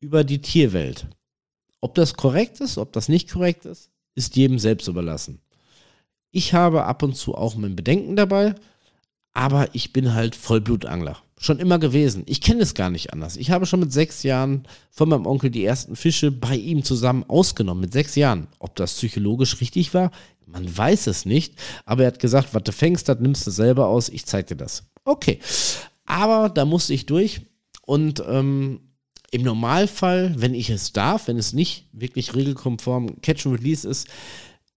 über 0.00 0.24
die 0.24 0.40
Tierwelt. 0.40 1.06
Ob 1.80 1.94
das 1.94 2.14
korrekt 2.14 2.60
ist, 2.60 2.78
ob 2.78 2.92
das 2.92 3.08
nicht 3.08 3.30
korrekt 3.30 3.64
ist, 3.64 3.90
ist 4.16 4.34
jedem 4.34 4.58
selbst 4.58 4.88
überlassen. 4.88 5.40
Ich 6.32 6.52
habe 6.52 6.84
ab 6.84 7.04
und 7.04 7.14
zu 7.14 7.36
auch 7.36 7.54
mein 7.54 7.76
Bedenken 7.76 8.16
dabei, 8.16 8.56
aber 9.36 9.68
ich 9.74 9.92
bin 9.92 10.14
halt 10.14 10.34
Vollblutangler. 10.34 11.18
Schon 11.38 11.58
immer 11.58 11.78
gewesen. 11.78 12.22
Ich 12.24 12.40
kenne 12.40 12.62
es 12.62 12.72
gar 12.72 12.88
nicht 12.88 13.12
anders. 13.12 13.36
Ich 13.36 13.50
habe 13.50 13.66
schon 13.66 13.80
mit 13.80 13.92
sechs 13.92 14.22
Jahren 14.22 14.66
von 14.90 15.10
meinem 15.10 15.26
Onkel 15.26 15.50
die 15.50 15.62
ersten 15.62 15.94
Fische 15.94 16.32
bei 16.32 16.56
ihm 16.56 16.82
zusammen 16.82 17.22
ausgenommen. 17.28 17.82
Mit 17.82 17.92
sechs 17.92 18.14
Jahren. 18.14 18.46
Ob 18.60 18.74
das 18.76 18.94
psychologisch 18.94 19.60
richtig 19.60 19.92
war, 19.92 20.10
man 20.46 20.74
weiß 20.74 21.08
es 21.08 21.26
nicht. 21.26 21.52
Aber 21.84 22.04
er 22.04 22.06
hat 22.06 22.18
gesagt, 22.18 22.54
was 22.54 22.62
du 22.62 22.72
fängst, 22.72 23.10
das 23.10 23.20
nimmst 23.20 23.46
du 23.46 23.50
selber 23.50 23.88
aus. 23.88 24.08
Ich 24.08 24.24
zeig 24.24 24.46
dir 24.46 24.56
das. 24.56 24.84
Okay. 25.04 25.38
Aber 26.06 26.48
da 26.48 26.64
musste 26.64 26.94
ich 26.94 27.04
durch. 27.04 27.42
Und 27.82 28.24
ähm, 28.26 28.80
im 29.32 29.42
Normalfall, 29.42 30.32
wenn 30.38 30.54
ich 30.54 30.70
es 30.70 30.94
darf, 30.94 31.28
wenn 31.28 31.36
es 31.36 31.52
nicht 31.52 31.90
wirklich 31.92 32.34
regelkonform 32.34 33.20
Catch 33.20 33.44
and 33.44 33.58
Release 33.58 33.86
ist, 33.86 34.08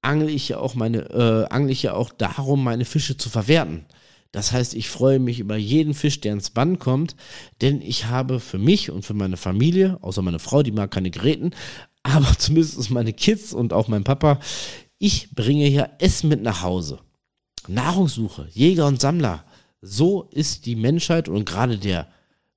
angle 0.01 0.29
ich 0.29 0.49
ja 0.49 0.57
auch 0.57 0.75
meine, 0.75 1.09
äh, 1.11 1.45
angle 1.49 1.71
ich 1.71 1.83
ja 1.83 1.93
auch 1.93 2.09
darum, 2.09 2.61
meine 2.61 2.83
Fische 2.83 3.15
zu 3.15 3.29
verwerten. 3.29 3.85
Das 4.31 4.51
heißt, 4.51 4.75
ich 4.75 4.89
freue 4.89 5.19
mich 5.19 5.39
über 5.39 5.57
jeden 5.57 5.93
Fisch, 5.93 6.21
der 6.21 6.33
ins 6.33 6.51
Bann 6.51 6.77
kommt, 6.77 7.15
denn 7.61 7.81
ich 7.81 8.05
habe 8.05 8.39
für 8.39 8.59
mich 8.59 8.91
und 8.91 9.03
für 9.03 9.15
meine 9.15 9.37
Familie, 9.37 9.97
außer 10.01 10.21
meine 10.21 10.39
Frau, 10.39 10.61
die 10.61 10.71
mag 10.71 10.91
keine 10.91 11.09
Geräten, 11.09 11.51
aber 12.03 12.37
zumindest 12.37 12.91
meine 12.91 13.13
Kids 13.13 13.53
und 13.53 13.73
auch 13.73 13.87
mein 13.87 14.03
Papa, 14.03 14.39
ich 14.99 15.31
bringe 15.31 15.65
hier 15.65 15.91
Essen 15.99 16.29
mit 16.29 16.41
nach 16.41 16.61
Hause. 16.61 16.99
Nahrungssuche, 17.67 18.47
Jäger 18.51 18.87
und 18.87 19.01
Sammler. 19.01 19.45
So 19.81 20.23
ist 20.31 20.65
die 20.65 20.75
Menschheit 20.75 21.29
und 21.29 21.45
gerade 21.45 21.77
der 21.77 22.07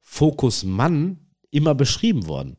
Fokus 0.00 0.64
Mann 0.64 1.18
immer 1.50 1.74
beschrieben 1.74 2.26
worden. 2.26 2.56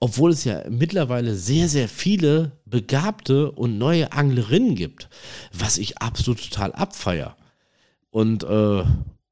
Obwohl 0.00 0.32
es 0.32 0.44
ja 0.44 0.64
mittlerweile 0.68 1.34
sehr, 1.34 1.68
sehr 1.68 1.88
viele 1.88 2.60
begabte 2.66 3.52
und 3.52 3.78
neue 3.78 4.12
Anglerinnen 4.12 4.74
gibt, 4.74 5.08
was 5.52 5.78
ich 5.78 5.98
absolut 5.98 6.42
total 6.42 6.72
abfeier. 6.72 7.36
Und 8.12 8.44
äh, 8.44 8.84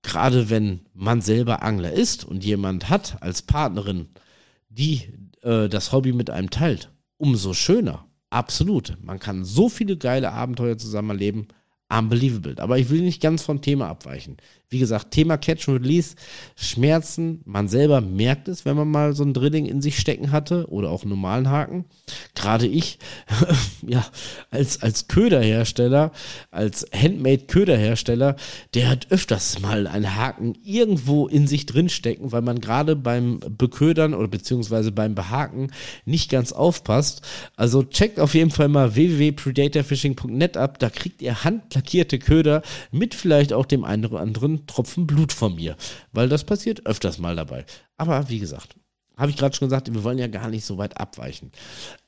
gerade 0.03 0.51
wenn 0.51 0.81
man 0.95 1.21
selber 1.21 1.63
Angler 1.63 1.93
ist 1.93 2.25
und 2.25 2.45
jemand 2.45 2.89
hat 2.89 3.23
als 3.23 3.43
Partnerin, 3.43 4.09
die 4.69 5.03
äh, 5.43 5.69
das 5.69 5.93
Hobby 5.93 6.13
mit 6.13 6.31
einem 6.31 6.51
teilt, 6.51 6.91
umso 7.17 7.55
schöner. 7.55 8.07
Absolut. 8.31 8.97
Man 9.03 9.21
kann 9.21 9.45
so 9.45 9.69
viele 9.69 9.97
geile 9.97 10.33
Abenteuer 10.33 10.79
zusammen 10.79 11.11
erleben 11.11 11.49
unbelievable. 11.91 12.57
Aber 12.59 12.79
ich 12.79 12.89
will 12.89 13.03
nicht 13.03 13.21
ganz 13.21 13.43
vom 13.43 13.61
Thema 13.61 13.89
abweichen. 13.89 14.37
Wie 14.73 14.79
gesagt, 14.79 15.11
Thema 15.11 15.37
Catch 15.37 15.69
and 15.69 15.83
Release, 15.83 16.15
Schmerzen, 16.55 17.41
man 17.45 17.67
selber 17.67 18.01
merkt 18.01 18.47
es, 18.47 18.65
wenn 18.65 18.77
man 18.77 18.89
mal 18.89 19.15
so 19.15 19.25
ein 19.25 19.35
Drilling 19.35 19.67
in 19.67 19.83
sich 19.83 19.99
stecken 19.99 20.31
hatte 20.31 20.71
oder 20.71 20.91
auch 20.91 21.03
einen 21.03 21.11
normalen 21.11 21.51
Haken. 21.51 21.87
Gerade 22.37 22.69
ich, 22.69 23.01
ja, 23.87 24.07
als, 24.53 24.81
als 24.81 25.09
Köderhersteller, 25.09 26.13
als 26.53 26.87
Handmade-Köderhersteller, 26.95 28.37
der 28.75 28.89
hat 28.89 29.09
öfters 29.11 29.59
mal 29.59 29.89
einen 29.89 30.15
Haken 30.15 30.57
irgendwo 30.65 31.27
in 31.27 31.49
sich 31.49 31.67
drin 31.67 31.89
stecken, 31.89 32.31
weil 32.31 32.43
man 32.43 32.61
gerade 32.61 32.95
beim 32.95 33.41
Beködern 33.41 34.15
oder 34.15 34.29
beziehungsweise 34.29 34.93
beim 34.93 35.17
Behaken 35.17 35.73
nicht 36.05 36.31
ganz 36.31 36.53
aufpasst. 36.53 37.23
Also 37.57 37.83
checkt 37.83 38.21
auf 38.21 38.35
jeden 38.35 38.53
Fall 38.53 38.69
mal 38.69 38.95
www.predatorfishing.net 38.95 40.57
ab, 40.57 40.79
da 40.79 40.91
kriegt 40.91 41.23
ihr 41.23 41.43
handlackierte 41.43 42.21
Köder 42.21 42.63
mit 42.93 43.17
vielleicht 43.17 43.53
auch 43.53 43.67
dem 43.67 43.83
einen 43.83 44.07
oder 44.07 44.21
anderen 44.21 44.60
Tropfen 44.67 45.07
Blut 45.07 45.33
von 45.33 45.55
mir, 45.55 45.77
weil 46.13 46.29
das 46.29 46.45
passiert 46.45 46.87
öfters 46.87 47.19
mal 47.19 47.37
dabei. 47.37 47.65
Aber 47.97 48.29
wie 48.29 48.39
gesagt, 48.39 48.77
habe 49.21 49.31
ich 49.31 49.37
gerade 49.37 49.55
schon 49.55 49.69
gesagt, 49.69 49.93
wir 49.93 50.03
wollen 50.03 50.19
ja 50.19 50.29
gar 50.29 50.49
nicht 50.49 50.65
so 50.65 50.79
weit 50.79 50.97
abweichen. 50.99 51.53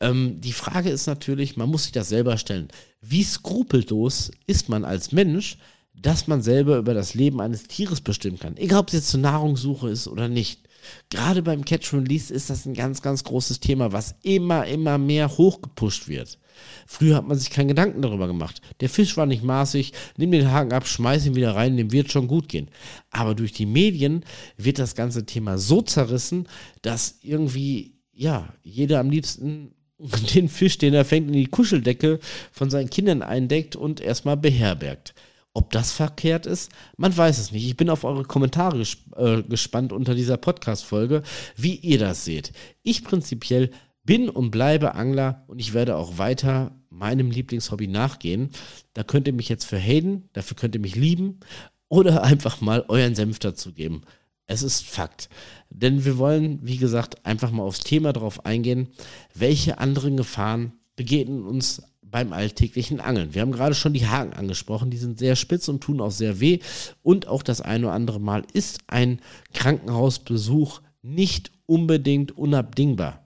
Ähm, 0.00 0.40
die 0.40 0.54
Frage 0.54 0.88
ist 0.88 1.06
natürlich, 1.06 1.56
man 1.58 1.68
muss 1.68 1.84
sich 1.84 1.92
das 1.92 2.08
selber 2.08 2.38
stellen. 2.38 2.68
Wie 3.02 3.22
skrupellos 3.22 4.30
ist 4.46 4.70
man 4.70 4.84
als 4.84 5.12
Mensch, 5.12 5.58
dass 5.94 6.26
man 6.26 6.40
selber 6.40 6.78
über 6.78 6.94
das 6.94 7.12
Leben 7.12 7.40
eines 7.42 7.64
Tieres 7.64 8.00
bestimmen 8.00 8.38
kann? 8.38 8.56
Egal, 8.56 8.80
ob 8.80 8.88
es 8.88 8.94
jetzt 8.94 9.10
zur 9.10 9.20
Nahrungssuche 9.20 9.90
ist 9.90 10.08
oder 10.08 10.28
nicht. 10.28 10.62
Gerade 11.10 11.42
beim 11.42 11.64
Catch 11.64 11.92
and 11.92 12.04
Release 12.08 12.32
ist 12.32 12.48
das 12.48 12.64
ein 12.64 12.74
ganz, 12.74 13.02
ganz 13.02 13.24
großes 13.24 13.60
Thema, 13.60 13.92
was 13.92 14.14
immer, 14.22 14.66
immer 14.66 14.96
mehr 14.96 15.28
hochgepusht 15.28 16.08
wird. 16.08 16.38
Früher 16.86 17.16
hat 17.16 17.26
man 17.26 17.38
sich 17.38 17.50
keinen 17.50 17.68
Gedanken 17.68 18.02
darüber 18.02 18.26
gemacht. 18.26 18.60
Der 18.80 18.88
Fisch 18.88 19.16
war 19.16 19.26
nicht 19.26 19.42
maßig, 19.42 19.92
nimm 20.16 20.30
den 20.30 20.50
Haken 20.50 20.72
ab, 20.72 20.86
schmeiß 20.86 21.26
ihn 21.26 21.34
wieder 21.34 21.54
rein, 21.54 21.76
dem 21.76 21.92
wird 21.92 22.12
schon 22.12 22.28
gut 22.28 22.48
gehen. 22.48 22.68
Aber 23.10 23.34
durch 23.34 23.52
die 23.52 23.66
Medien 23.66 24.24
wird 24.56 24.78
das 24.78 24.94
ganze 24.94 25.26
Thema 25.26 25.58
so 25.58 25.82
zerrissen, 25.82 26.48
dass 26.82 27.18
irgendwie, 27.22 27.94
ja, 28.12 28.52
jeder 28.62 29.00
am 29.00 29.10
liebsten 29.10 29.74
den 30.34 30.48
Fisch, 30.48 30.78
den 30.78 30.94
er 30.94 31.04
fängt, 31.04 31.28
in 31.28 31.34
die 31.34 31.46
Kuscheldecke 31.46 32.18
von 32.50 32.70
seinen 32.70 32.90
Kindern 32.90 33.22
eindeckt 33.22 33.76
und 33.76 34.00
erstmal 34.00 34.36
beherbergt. 34.36 35.14
Ob 35.54 35.70
das 35.70 35.92
verkehrt 35.92 36.46
ist, 36.46 36.70
man 36.96 37.14
weiß 37.14 37.38
es 37.38 37.52
nicht. 37.52 37.66
Ich 37.66 37.76
bin 37.76 37.90
auf 37.90 38.04
eure 38.04 38.24
Kommentare 38.24 38.82
äh, 39.16 39.42
gespannt 39.42 39.92
unter 39.92 40.14
dieser 40.14 40.38
Podcast-Folge, 40.38 41.22
wie 41.56 41.74
ihr 41.74 41.98
das 41.98 42.24
seht. 42.24 42.52
Ich 42.82 43.04
prinzipiell 43.04 43.70
bin 44.04 44.28
und 44.28 44.50
bleibe 44.50 44.94
Angler 44.94 45.44
und 45.46 45.58
ich 45.58 45.74
werde 45.74 45.96
auch 45.96 46.18
weiter 46.18 46.76
meinem 46.90 47.30
Lieblingshobby 47.30 47.88
nachgehen. 47.88 48.50
Da 48.94 49.02
könnt 49.02 49.26
ihr 49.26 49.32
mich 49.32 49.48
jetzt 49.48 49.64
für 49.64 49.78
haten, 49.78 50.28
dafür 50.32 50.56
könnt 50.56 50.74
ihr 50.74 50.80
mich 50.80 50.96
lieben 50.96 51.40
oder 51.88 52.22
einfach 52.24 52.60
mal 52.60 52.84
euren 52.88 53.14
Senf 53.14 53.38
dazu 53.38 53.72
geben. 53.72 54.02
Es 54.46 54.62
ist 54.62 54.84
Fakt. 54.84 55.28
Denn 55.70 56.04
wir 56.04 56.18
wollen, 56.18 56.58
wie 56.62 56.76
gesagt, 56.76 57.24
einfach 57.24 57.50
mal 57.50 57.62
aufs 57.62 57.80
Thema 57.80 58.12
drauf 58.12 58.44
eingehen, 58.44 58.88
welche 59.34 59.78
anderen 59.78 60.16
Gefahren 60.16 60.72
begegnen 60.96 61.46
uns 61.46 61.82
beim 62.02 62.32
alltäglichen 62.32 63.00
Angeln. 63.00 63.34
Wir 63.34 63.40
haben 63.40 63.52
gerade 63.52 63.74
schon 63.74 63.94
die 63.94 64.06
Haken 64.06 64.34
angesprochen, 64.34 64.90
die 64.90 64.98
sind 64.98 65.18
sehr 65.18 65.34
spitz 65.34 65.68
und 65.68 65.80
tun 65.80 66.00
auch 66.00 66.10
sehr 66.10 66.40
weh. 66.40 66.58
Und 67.02 67.26
auch 67.26 67.42
das 67.42 67.62
eine 67.62 67.86
oder 67.86 67.94
andere 67.94 68.20
Mal 68.20 68.44
ist 68.52 68.80
ein 68.86 69.20
Krankenhausbesuch 69.54 70.82
nicht 71.00 71.50
unbedingt 71.66 72.36
unabdingbar. 72.36 73.21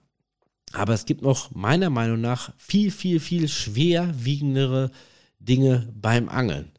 Aber 0.77 0.93
es 0.93 1.07
gibt 1.07 1.23
noch 1.23 1.55
meiner 1.55 1.89
Meinung 1.89 2.21
nach 2.21 2.53
viel, 2.59 2.91
viel, 2.91 3.19
viel 3.19 3.49
schwerwiegendere 3.49 4.91
Dinge 5.39 5.91
beim 5.95 6.29
Angeln. 6.29 6.71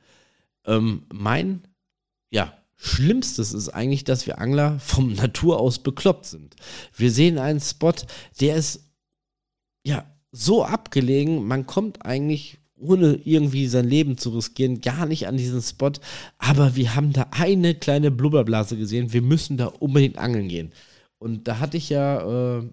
Ähm, 0.68 1.08
mein, 1.12 1.64
ja, 2.30 2.54
Schlimmstes 2.76 3.54
ist 3.54 3.70
eigentlich, 3.70 4.04
dass 4.04 4.28
wir 4.28 4.40
Angler 4.40 4.80
vom 4.80 5.14
Natur 5.14 5.60
aus 5.60 5.80
bekloppt 5.80 6.28
sind. 6.28 6.56
Wir 6.96 7.10
sehen 7.10 7.40
einen 7.40 7.60
Spot, 7.60 7.96
der 8.40 8.58
ist, 8.58 8.84
ja, 9.84 10.06
so 10.32 10.64
abgelegen, 10.64 11.48
man 11.48 11.66
kommt 11.66 12.06
eigentlich 12.06 12.60
ohne 12.76 13.20
irgendwie 13.24 13.66
sein 13.66 13.90
Leben 13.90 14.20
zu 14.20 14.30
riskieren, 14.30 14.82
gar 14.82 15.08
nicht 15.08 15.26
an 15.28 15.38
diesen 15.38 15.64
Spot. 15.64 15.94
Aber 16.38 16.76
wir 16.76 16.94
haben 16.94 17.14
da 17.14 17.26
eine 17.32 17.74
kleine 17.74 18.12
Blubberblase 18.12 18.78
gesehen. 18.78 19.12
Wir 19.12 19.24
müssen 19.24 19.58
da 19.58 19.66
unbedingt 19.66 20.20
angeln 20.20 20.50
gehen. 20.50 20.72
Und 21.18 21.48
da 21.48 21.58
hatte 21.58 21.78
ich 21.78 21.90
ja 21.90 22.60
äh, 22.60 22.70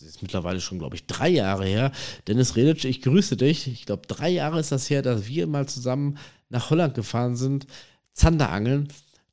das 0.00 0.08
ist 0.08 0.22
mittlerweile 0.22 0.60
schon, 0.60 0.78
glaube 0.78 0.94
ich, 0.94 1.06
drei 1.06 1.28
Jahre 1.28 1.66
her. 1.66 1.90
Dennis 2.28 2.54
Redic, 2.54 2.84
ich 2.84 3.02
grüße 3.02 3.36
dich. 3.36 3.66
Ich 3.66 3.84
glaube, 3.84 4.02
drei 4.06 4.28
Jahre 4.28 4.60
ist 4.60 4.70
das 4.70 4.88
her, 4.90 5.02
dass 5.02 5.26
wir 5.26 5.48
mal 5.48 5.66
zusammen 5.66 6.18
nach 6.50 6.70
Holland 6.70 6.94
gefahren 6.94 7.36
sind, 7.36 7.66
Zanderangeln. 8.12 8.88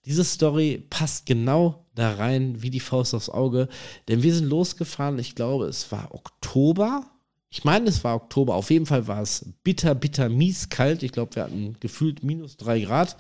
Diese 0.06 0.24
Story 0.24 0.84
passt 0.90 1.28
genau 1.28 1.86
da 1.94 2.16
rein 2.16 2.62
wie 2.64 2.72
die 2.72 2.80
Faust 2.80 3.14
aufs 3.14 3.30
Auge, 3.30 3.70
denn 4.08 4.24
wir 4.24 4.34
sind 4.34 4.48
losgefahren, 4.48 5.20
ich 5.20 5.36
glaube, 5.36 5.66
es 5.66 5.92
war 5.92 6.14
Oktober. 6.14 7.06
Ich 7.50 7.64
meine, 7.64 7.88
es 7.88 8.04
war 8.04 8.16
Oktober. 8.16 8.56
Auf 8.56 8.70
jeden 8.70 8.86
Fall 8.86 9.08
war 9.08 9.22
es 9.22 9.46
bitter, 9.64 9.96
bitter, 9.96 10.28
mies 10.28 10.68
kalt. 10.68 11.04
Ich 11.04 11.14
glaube, 11.14 11.36
wir 11.36 11.44
hatten 11.44 11.78
gefühlt 11.80 12.22
minus 12.22 12.58
drei 12.58 12.82
Grad. 12.82 13.16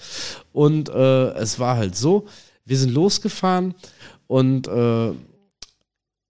Und 0.51 0.89
äh, 0.89 1.29
es 1.35 1.57
war 1.57 1.77
halt 1.77 1.95
so, 1.95 2.25
wir 2.65 2.77
sind 2.77 2.91
losgefahren 2.91 3.75
und 4.27 4.67
äh, 4.67 5.13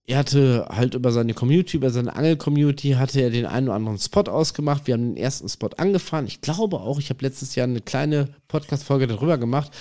er 0.07 0.19
hatte 0.19 0.67
halt 0.69 0.93
über 0.93 1.11
seine 1.11 1.33
Community, 1.33 1.77
über 1.77 1.89
seine 1.89 2.15
Angel-Community, 2.15 2.91
hatte 2.91 3.21
er 3.21 3.31
den 3.31 3.47
einen 3.47 3.67
oder 3.67 3.75
anderen 3.75 3.97
Spot 3.97 4.21
ausgemacht. 4.21 4.85
Wir 4.85 4.93
haben 4.93 5.15
den 5.15 5.17
ersten 5.17 5.49
Spot 5.49 5.69
angefahren. 5.77 6.27
Ich 6.27 6.41
glaube 6.41 6.79
auch, 6.79 6.99
ich 6.99 7.09
habe 7.09 7.25
letztes 7.25 7.55
Jahr 7.55 7.65
eine 7.65 7.81
kleine 7.81 8.29
Podcast-Folge 8.47 9.07
darüber 9.07 9.39
gemacht. 9.39 9.71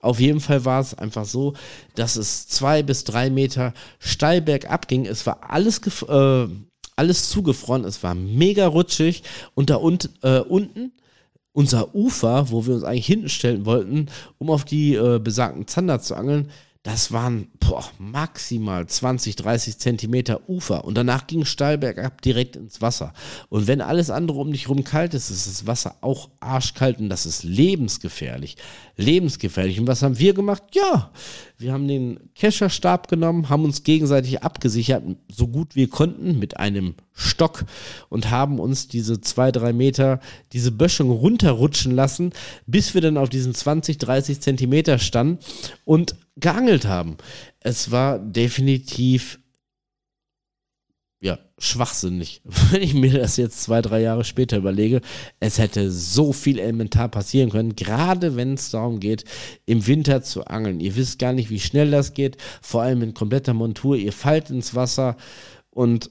Auf 0.00 0.20
jeden 0.20 0.40
Fall 0.40 0.64
war 0.64 0.80
es 0.80 0.94
einfach 0.94 1.26
so, 1.26 1.52
dass 1.96 2.16
es 2.16 2.48
zwei 2.48 2.82
bis 2.82 3.04
drei 3.04 3.28
Meter 3.28 3.74
steil 3.98 4.40
bergab 4.40 4.88
ging. 4.88 5.04
Es 5.04 5.26
war 5.26 5.50
alles, 5.50 5.80
äh, 6.08 6.48
alles 6.96 7.28
zugefroren. 7.28 7.84
Es 7.84 8.02
war 8.02 8.14
mega 8.14 8.66
rutschig. 8.66 9.22
Und 9.54 9.68
da 9.68 9.76
un 9.76 9.98
äh, 10.22 10.38
unten 10.38 10.92
unser 11.52 11.94
Ufer, 11.94 12.50
wo 12.50 12.66
wir 12.66 12.74
uns 12.74 12.84
eigentlich 12.84 13.06
hinten 13.06 13.28
stellen 13.28 13.64
wollten, 13.64 14.06
um 14.38 14.50
auf 14.50 14.64
die 14.64 14.94
äh, 14.94 15.20
besagten 15.20 15.68
Zander 15.68 16.00
zu 16.00 16.16
angeln, 16.16 16.50
das 16.84 17.12
waren 17.12 17.48
boah, 17.60 17.82
maximal 17.98 18.86
20, 18.86 19.36
30 19.36 19.78
Zentimeter 19.78 20.50
Ufer 20.50 20.84
und 20.84 20.98
danach 20.98 21.26
ging 21.26 21.46
steil 21.46 21.78
bergab 21.78 22.20
direkt 22.20 22.56
ins 22.56 22.82
Wasser. 22.82 23.14
Und 23.48 23.66
wenn 23.66 23.80
alles 23.80 24.10
andere 24.10 24.38
um 24.38 24.52
dich 24.52 24.68
rum 24.68 24.84
kalt 24.84 25.14
ist, 25.14 25.30
ist 25.30 25.46
das 25.46 25.66
Wasser 25.66 25.96
auch 26.02 26.28
arschkalt 26.40 26.98
und 26.98 27.08
das 27.08 27.24
ist 27.24 27.42
lebensgefährlich. 27.42 28.58
Lebensgefährlich. 28.96 29.80
Und 29.80 29.86
was 29.86 30.02
haben 30.02 30.18
wir 30.18 30.34
gemacht? 30.34 30.62
Ja, 30.72 31.10
wir 31.56 31.72
haben 31.72 31.88
den 31.88 32.20
Kescherstab 32.34 33.08
genommen, 33.08 33.48
haben 33.48 33.64
uns 33.64 33.82
gegenseitig 33.82 34.42
abgesichert, 34.42 35.02
so 35.32 35.48
gut 35.48 35.76
wir 35.76 35.88
konnten, 35.88 36.38
mit 36.38 36.58
einem 36.58 36.96
Stock 37.14 37.64
und 38.10 38.30
haben 38.30 38.58
uns 38.60 38.88
diese 38.88 39.22
zwei, 39.22 39.52
drei 39.52 39.72
Meter, 39.72 40.20
diese 40.52 40.70
Böschung 40.70 41.10
runterrutschen 41.10 41.92
lassen, 41.92 42.34
bis 42.66 42.92
wir 42.92 43.00
dann 43.00 43.16
auf 43.16 43.30
diesen 43.30 43.54
20, 43.54 43.96
30 43.96 44.40
Zentimeter 44.40 44.98
standen 44.98 45.38
und 45.86 46.16
geangelt 46.36 46.86
haben. 46.86 47.16
Es 47.60 47.90
war 47.90 48.18
definitiv 48.18 49.38
ja, 51.24 51.38
schwachsinnig, 51.56 52.42
wenn 52.70 52.82
ich 52.82 52.92
mir 52.92 53.18
das 53.18 53.38
jetzt 53.38 53.62
zwei, 53.62 53.80
drei 53.80 54.02
Jahre 54.02 54.24
später 54.24 54.58
überlege. 54.58 55.00
Es 55.40 55.58
hätte 55.58 55.90
so 55.90 56.34
viel 56.34 56.58
elementar 56.58 57.08
passieren 57.08 57.48
können, 57.48 57.76
gerade 57.76 58.36
wenn 58.36 58.54
es 58.54 58.70
darum 58.70 59.00
geht, 59.00 59.24
im 59.64 59.86
Winter 59.86 60.22
zu 60.22 60.44
angeln. 60.44 60.80
Ihr 60.80 60.96
wisst 60.96 61.18
gar 61.18 61.32
nicht, 61.32 61.48
wie 61.48 61.60
schnell 61.60 61.90
das 61.90 62.12
geht, 62.12 62.36
vor 62.60 62.82
allem 62.82 63.00
in 63.00 63.14
kompletter 63.14 63.54
Montur. 63.54 63.96
Ihr 63.96 64.12
fallt 64.12 64.50
ins 64.50 64.74
Wasser 64.74 65.16
und 65.70 66.10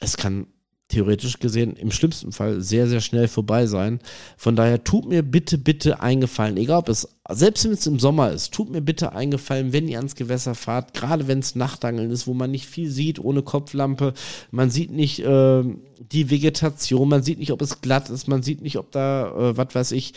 es 0.00 0.16
kann 0.16 0.46
theoretisch 0.92 1.38
gesehen 1.38 1.74
im 1.76 1.90
schlimmsten 1.90 2.32
Fall 2.32 2.60
sehr, 2.60 2.86
sehr 2.86 3.00
schnell 3.00 3.26
vorbei 3.26 3.66
sein. 3.66 4.00
Von 4.36 4.56
daher 4.56 4.84
tut 4.84 5.08
mir 5.08 5.22
bitte, 5.22 5.56
bitte 5.56 6.00
eingefallen, 6.00 6.56
egal 6.58 6.80
ob 6.80 6.88
es, 6.88 7.08
selbst 7.30 7.64
wenn 7.64 7.72
es 7.72 7.86
im 7.86 7.98
Sommer 7.98 8.30
ist, 8.30 8.52
tut 8.52 8.70
mir 8.70 8.82
bitte 8.82 9.12
eingefallen, 9.12 9.72
wenn 9.72 9.88
ihr 9.88 9.96
ans 9.96 10.16
Gewässer 10.16 10.54
fahrt, 10.54 10.92
gerade 10.92 11.28
wenn 11.28 11.38
es 11.38 11.54
Nachtangeln 11.54 12.10
ist, 12.10 12.26
wo 12.26 12.34
man 12.34 12.50
nicht 12.50 12.66
viel 12.66 12.90
sieht, 12.90 13.18
ohne 13.18 13.42
Kopflampe, 13.42 14.12
man 14.50 14.70
sieht 14.70 14.90
nicht 14.90 15.20
äh, 15.20 15.62
die 15.98 16.30
Vegetation, 16.30 17.08
man 17.08 17.22
sieht 17.22 17.38
nicht, 17.38 17.52
ob 17.52 17.62
es 17.62 17.80
glatt 17.80 18.10
ist, 18.10 18.28
man 18.28 18.42
sieht 18.42 18.60
nicht, 18.60 18.76
ob 18.76 18.92
da, 18.92 19.28
äh, 19.28 19.56
was 19.56 19.74
weiß 19.74 19.92
ich, 19.92 20.12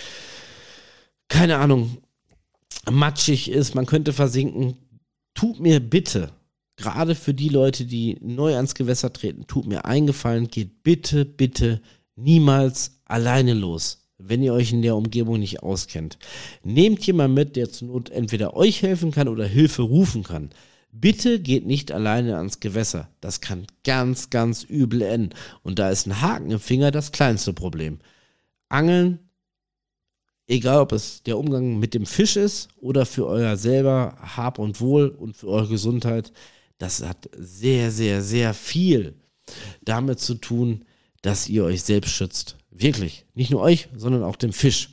keine 1.29 1.57
Ahnung, 1.57 1.97
matschig 2.91 3.49
ist, 3.49 3.75
man 3.75 3.85
könnte 3.85 4.13
versinken. 4.13 4.75
Tut 5.33 5.59
mir 5.59 5.79
bitte 5.79 6.31
gerade 6.77 7.15
für 7.15 7.33
die 7.33 7.49
Leute, 7.49 7.85
die 7.85 8.17
neu 8.21 8.55
ans 8.55 8.75
Gewässer 8.75 9.11
treten, 9.13 9.47
tut 9.47 9.65
mir 9.65 9.85
eingefallen, 9.85 10.47
geht 10.47 10.83
bitte, 10.83 11.25
bitte 11.25 11.81
niemals 12.15 12.99
alleine 13.05 13.53
los, 13.53 14.07
wenn 14.17 14.43
ihr 14.43 14.53
euch 14.53 14.71
in 14.71 14.81
der 14.81 14.95
Umgebung 14.95 15.39
nicht 15.39 15.63
auskennt. 15.63 16.17
Nehmt 16.63 17.05
jemand 17.05 17.33
mit, 17.33 17.55
der 17.55 17.71
zur 17.71 17.89
Not 17.89 18.09
entweder 18.09 18.55
euch 18.55 18.81
helfen 18.81 19.11
kann 19.11 19.27
oder 19.27 19.45
Hilfe 19.45 19.81
rufen 19.81 20.23
kann. 20.23 20.49
Bitte 20.91 21.39
geht 21.39 21.65
nicht 21.65 21.91
alleine 21.91 22.37
ans 22.37 22.61
Gewässer. 22.61 23.09
Das 23.19 23.41
kann 23.41 23.67
ganz, 23.83 24.29
ganz 24.29 24.63
übel 24.63 25.01
enden. 25.01 25.35
Und 25.61 25.77
da 25.77 25.89
ist 25.89 26.07
ein 26.07 26.21
Haken 26.21 26.51
im 26.51 26.59
Finger 26.59 26.91
das 26.91 27.11
kleinste 27.11 27.51
Problem. 27.51 27.99
Angeln 28.69 29.19
egal 30.47 30.79
ob 30.79 30.91
es 30.91 31.23
der 31.23 31.37
Umgang 31.37 31.79
mit 31.79 31.93
dem 31.93 32.05
Fisch 32.05 32.35
ist 32.35 32.69
oder 32.77 33.05
für 33.05 33.25
euer 33.27 33.57
selber 33.57 34.17
Hab 34.19 34.59
und 34.59 34.79
Wohl 34.81 35.09
und 35.09 35.35
für 35.35 35.47
eure 35.47 35.67
Gesundheit, 35.67 36.31
das 36.77 37.01
hat 37.03 37.29
sehr, 37.37 37.91
sehr, 37.91 38.21
sehr 38.21 38.53
viel 38.53 39.15
damit 39.83 40.19
zu 40.19 40.35
tun, 40.35 40.85
dass 41.21 41.49
ihr 41.49 41.63
euch 41.63 41.83
selbst 41.83 42.11
schützt. 42.11 42.57
Wirklich. 42.69 43.25
Nicht 43.33 43.51
nur 43.51 43.61
euch, 43.61 43.87
sondern 43.95 44.23
auch 44.23 44.35
dem 44.35 44.53
Fisch. 44.53 44.89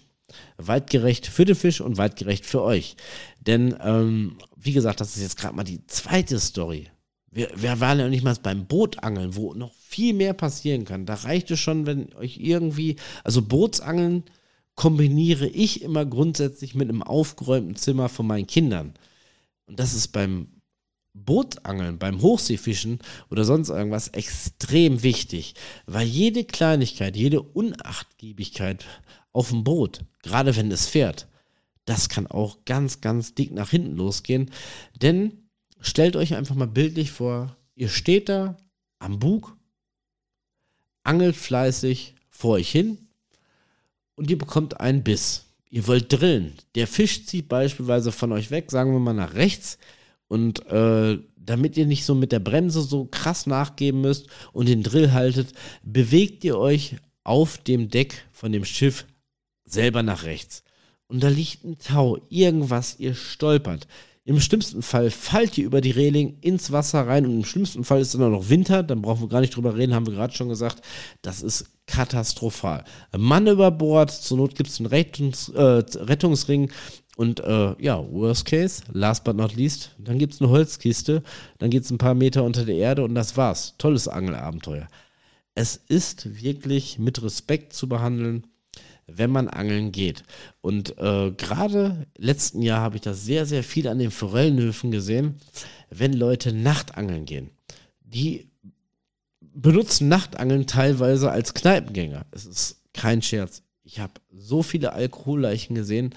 Weitgerecht 0.57 1.27
für 1.27 1.45
den 1.45 1.57
Fisch 1.57 1.81
und 1.81 1.99
weitgerecht 1.99 2.47
für 2.47 2.63
euch. 2.63 2.97
Denn, 3.41 3.77
ähm, 3.83 4.39
wie 4.57 4.73
gesagt, 4.73 5.01
das 5.01 5.17
ist 5.17 5.23
jetzt 5.23 5.37
gerade 5.37 5.55
mal 5.55 5.65
die 5.65 5.87
zweite 5.89 6.41
Story. 6.41 6.89
Wir, 7.31 7.51
wir 7.57 7.81
waren 7.81 7.99
ja 7.99 8.09
nicht 8.09 8.25
mal 8.25 8.37
beim 8.43 8.67
Bootangeln, 8.67 9.37
wo 9.37 9.53
noch 9.55 9.75
viel 9.75 10.15
mehr 10.15 10.33
passieren 10.33 10.85
kann. 10.85 11.05
Da 11.05 11.15
reicht 11.15 11.51
es 11.51 11.61
schon, 11.61 11.87
wenn 11.87 12.15
euch 12.15 12.39
irgendwie, 12.39 12.97
also 13.25 13.43
Bootsangeln 13.43 14.25
kombiniere 14.75 15.47
ich 15.49 15.83
immer 15.83 16.07
grundsätzlich 16.07 16.75
mit 16.75 16.89
einem 16.89 17.03
aufgeräumten 17.03 17.77
Zimmer 17.77 18.09
von 18.09 18.27
meinen 18.27 18.47
Kindern. 18.47 18.95
Und 19.67 19.79
das 19.79 19.95
ist 19.95 20.09
beim 20.09 20.49
Bootangeln, 21.15 21.99
beim 21.99 22.23
Hochseefischen 22.23 22.99
oder 23.31 23.45
sonst 23.45 23.69
irgendwas 23.69 24.09
extrem 24.09 25.03
wichtig, 25.03 25.55
weil 25.87 26.07
jede 26.07 26.45
Kleinigkeit, 26.45 27.17
jede 27.17 27.43
Unachtgiebigkeit 27.43 28.85
auf 29.33 29.51
dem 29.51 29.65
Boot, 29.65 30.01
gerade 30.23 30.57
wenn 30.57 30.71
es 30.71 30.87
fährt, 30.87 31.29
das 31.85 32.09
kann 32.09 32.27
auch 32.27 32.65
ganz, 32.65 33.01
ganz 33.01 33.35
dick 33.35 33.53
nach 33.53 33.71
hinten 33.71 33.97
losgehen. 33.97 34.51
Denn 35.01 35.49
stellt 35.81 36.17
euch 36.17 36.35
einfach 36.35 36.55
mal 36.55 36.67
bildlich 36.67 37.11
vor, 37.11 37.57
ihr 37.75 37.89
steht 37.89 38.29
da 38.29 38.57
am 38.99 39.19
Bug, 39.19 39.57
angelt 41.03 41.37
fleißig 41.37 42.15
vor 42.31 42.53
euch 42.53 42.71
hin 42.71 42.99
und 44.15 44.31
ihr 44.31 44.39
bekommt 44.39 44.81
einen 44.81 45.03
Biss. 45.03 45.47
Ihr 45.69 45.87
wollt 45.87 46.13
drillen. 46.13 46.53
Der 46.75 46.87
Fisch 46.87 47.27
zieht 47.27 47.49
beispielsweise 47.49 48.13
von 48.13 48.31
euch 48.33 48.51
weg, 48.51 48.71
sagen 48.71 48.93
wir 48.93 49.01
mal 49.01 49.15
nach 49.15 49.35
rechts 49.35 49.79
und 50.33 50.65
äh, 50.69 51.19
damit 51.37 51.77
ihr 51.77 51.85
nicht 51.85 52.07
so 52.07 52.15
mit 52.15 52.33
der 52.33 52.39
Bremse 52.39 52.81
so 52.81 53.05
krass 53.05 53.47
nachgeben 53.47 54.01
müsst 54.01 54.29
und 54.55 54.67
den 54.67 54.83
Drill 54.83 55.13
haltet, 55.13 55.53
bewegt 55.83 56.43
ihr 56.43 56.57
euch 56.57 56.97
auf 57.23 57.59
dem 57.59 57.91
Deck 57.91 58.25
von 58.33 58.51
dem 58.51 58.65
Schiff 58.65 59.05
selber 59.67 60.03
nach 60.03 60.25
rechts. 60.25 60.65
Und 61.07 61.23
da 61.23 61.29
liegt 61.29 61.65
ein 61.65 61.77
Tau, 61.77 62.17
irgendwas, 62.31 62.99
ihr 62.99 63.15
stolpert. 63.15 63.87
Im 64.25 64.41
schlimmsten 64.41 64.81
Fall 64.81 65.11
fallt 65.11 65.59
ihr 65.59 65.67
über 65.67 65.83
die 65.83 65.91
Reling 65.91 66.39
ins 66.41 66.73
Wasser 66.73 67.07
rein 67.07 67.27
und 67.27 67.33
im 67.33 67.45
schlimmsten 67.45 67.85
Fall 67.85 68.01
ist 68.01 68.15
dann 68.15 68.31
noch 68.31 68.49
Winter, 68.49 68.83
dann 68.83 69.03
brauchen 69.03 69.21
wir 69.21 69.29
gar 69.29 69.43
nicht 69.43 69.55
drüber 69.55 69.77
reden, 69.77 69.95
haben 69.95 70.07
wir 70.07 70.15
gerade 70.15 70.33
schon 70.33 70.49
gesagt. 70.49 70.81
Das 71.21 71.43
ist 71.43 71.67
katastrophal. 71.87 72.85
Mann 73.15 73.49
über 73.49 73.71
Bord, 73.71 74.11
zur 74.11 74.39
Not 74.39 74.55
gibt 74.55 74.71
es 74.71 74.79
einen 74.79 74.87
Rettungs, 74.87 75.49
äh, 75.51 75.83
Rettungsring 75.97 76.71
und 77.17 77.41
äh, 77.41 77.75
ja, 77.79 77.99
worst 78.11 78.47
case, 78.47 78.83
last 78.93 79.25
but 79.25 79.37
not 79.37 79.55
least, 79.55 79.95
dann 79.99 80.19
gibt 80.19 80.35
es 80.35 80.41
eine 80.41 80.51
Holzkiste, 80.51 81.23
dann 81.59 81.71
geht 81.71 81.85
es 81.85 81.91
ein 81.91 81.99
paar 81.99 82.15
Meter 82.15 82.43
unter 82.45 82.65
der 82.65 82.77
Erde 82.77 83.05
und 83.05 83.15
das 83.15 83.37
war's. 83.37 83.75
Tolles 83.79 84.09
Angelabenteuer. 84.09 84.89
Es 85.55 85.77
ist 85.77 86.43
wirklich 86.43 86.99
mit 86.99 87.23
Respekt 87.23 87.75
zu 87.75 87.89
behandeln, 87.89 88.47
wenn 89.07 89.31
man 89.31 89.49
angeln 89.49 89.93
geht. 89.93 90.23
Und 90.61 90.97
äh, 90.99 91.33
gerade 91.33 92.07
letzten 92.17 92.63
Jahr 92.63 92.81
habe 92.81 92.97
ich 92.97 93.03
das 93.03 93.25
sehr, 93.25 93.45
sehr 93.45 93.63
viel 93.63 93.89
an 93.89 93.99
den 93.99 94.11
Forellenhöfen 94.11 94.91
gesehen, 94.91 95.37
wenn 95.91 96.15
Leute 96.15 96.53
Nachtangeln 96.53 97.27
gehen. 97.27 97.51
Die 98.01 98.49
benutzen 99.41 100.09
Nachtangeln 100.09 100.67
teilweise 100.67 101.31
als 101.31 101.53
Kneipengänger. 101.53 102.25
Es 102.31 102.47
ist 102.47 102.81
kein 102.95 103.21
Scherz. 103.21 103.63
Ich 103.85 104.01
habe 104.01 104.13
so 104.31 104.63
viele 104.63 104.93
Alkoholleichen 104.93 105.75
gesehen, 105.75 106.15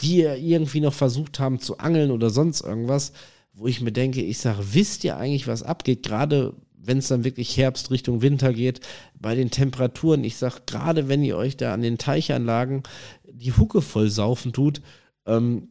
die 0.00 0.20
irgendwie 0.20 0.80
noch 0.80 0.94
versucht 0.94 1.38
haben 1.38 1.60
zu 1.60 1.78
angeln 1.78 2.10
oder 2.10 2.30
sonst 2.30 2.62
irgendwas, 2.62 3.12
wo 3.52 3.66
ich 3.66 3.80
mir 3.80 3.92
denke, 3.92 4.22
ich 4.22 4.38
sage, 4.38 4.62
wisst 4.72 5.04
ihr 5.04 5.16
eigentlich, 5.16 5.46
was 5.46 5.62
abgeht? 5.62 6.02
Gerade 6.02 6.54
wenn 6.86 6.98
es 6.98 7.08
dann 7.08 7.24
wirklich 7.24 7.56
Herbst 7.56 7.90
Richtung 7.90 8.22
Winter 8.22 8.52
geht, 8.52 8.80
bei 9.18 9.34
den 9.34 9.50
Temperaturen. 9.50 10.24
Ich 10.24 10.36
sage, 10.36 10.62
gerade 10.66 11.08
wenn 11.08 11.22
ihr 11.22 11.36
euch 11.36 11.56
da 11.56 11.74
an 11.74 11.82
den 11.82 11.98
Teichanlagen 11.98 12.82
die 13.24 13.52
Hucke 13.52 13.82
voll 13.82 14.08
saufen 14.08 14.52
tut, 14.52 14.80
ähm, 15.26 15.68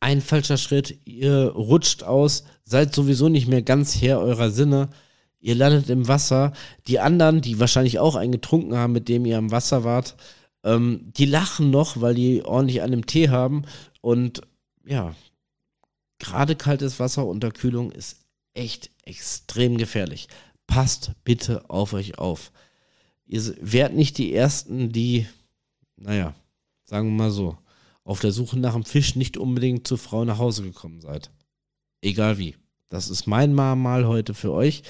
ein 0.00 0.20
falscher 0.20 0.56
Schritt, 0.56 0.98
ihr 1.04 1.52
rutscht 1.54 2.02
aus, 2.02 2.44
seid 2.64 2.94
sowieso 2.94 3.28
nicht 3.28 3.46
mehr 3.46 3.62
ganz 3.62 4.00
Herr 4.00 4.18
eurer 4.18 4.50
Sinne. 4.50 4.88
Ihr 5.38 5.54
landet 5.54 5.90
im 5.90 6.08
Wasser. 6.08 6.52
Die 6.88 6.98
anderen, 6.98 7.40
die 7.40 7.60
wahrscheinlich 7.60 7.98
auch 7.98 8.16
einen 8.16 8.32
getrunken 8.32 8.76
haben, 8.76 8.92
mit 8.92 9.08
dem 9.08 9.24
ihr 9.26 9.38
am 9.38 9.50
Wasser 9.50 9.84
wart, 9.84 10.16
ähm, 10.64 11.12
die 11.16 11.26
lachen 11.26 11.70
noch, 11.70 12.00
weil 12.00 12.14
die 12.14 12.44
ordentlich 12.44 12.82
an 12.82 12.90
dem 12.90 13.06
Tee 13.06 13.28
haben. 13.28 13.64
Und 14.00 14.42
ja, 14.84 15.14
gerade 16.18 16.56
kaltes 16.56 17.00
Wasser 17.00 17.26
unter 17.26 17.50
Kühlung 17.50 17.90
ist 17.92 18.24
echt 18.54 18.90
extrem 19.04 19.76
gefährlich. 19.76 20.28
Passt 20.66 21.12
bitte 21.24 21.68
auf 21.68 21.92
euch 21.92 22.18
auf. 22.18 22.52
Ihr 23.26 23.42
werdet 23.60 23.96
nicht 23.96 24.18
die 24.18 24.32
Ersten, 24.34 24.92
die, 24.92 25.26
naja, 25.96 26.34
sagen 26.82 27.08
wir 27.08 27.24
mal 27.24 27.30
so, 27.30 27.56
auf 28.04 28.20
der 28.20 28.32
Suche 28.32 28.58
nach 28.58 28.74
einem 28.74 28.84
Fisch 28.84 29.16
nicht 29.16 29.36
unbedingt 29.36 29.86
zur 29.86 29.98
Frau 29.98 30.24
nach 30.24 30.38
Hause 30.38 30.62
gekommen 30.62 31.00
seid. 31.00 31.30
Egal 32.00 32.38
wie. 32.38 32.56
Das 32.92 33.08
ist 33.08 33.26
mein 33.26 33.54
Mal 33.54 34.06
heute 34.06 34.34
für 34.34 34.52
euch. 34.52 34.82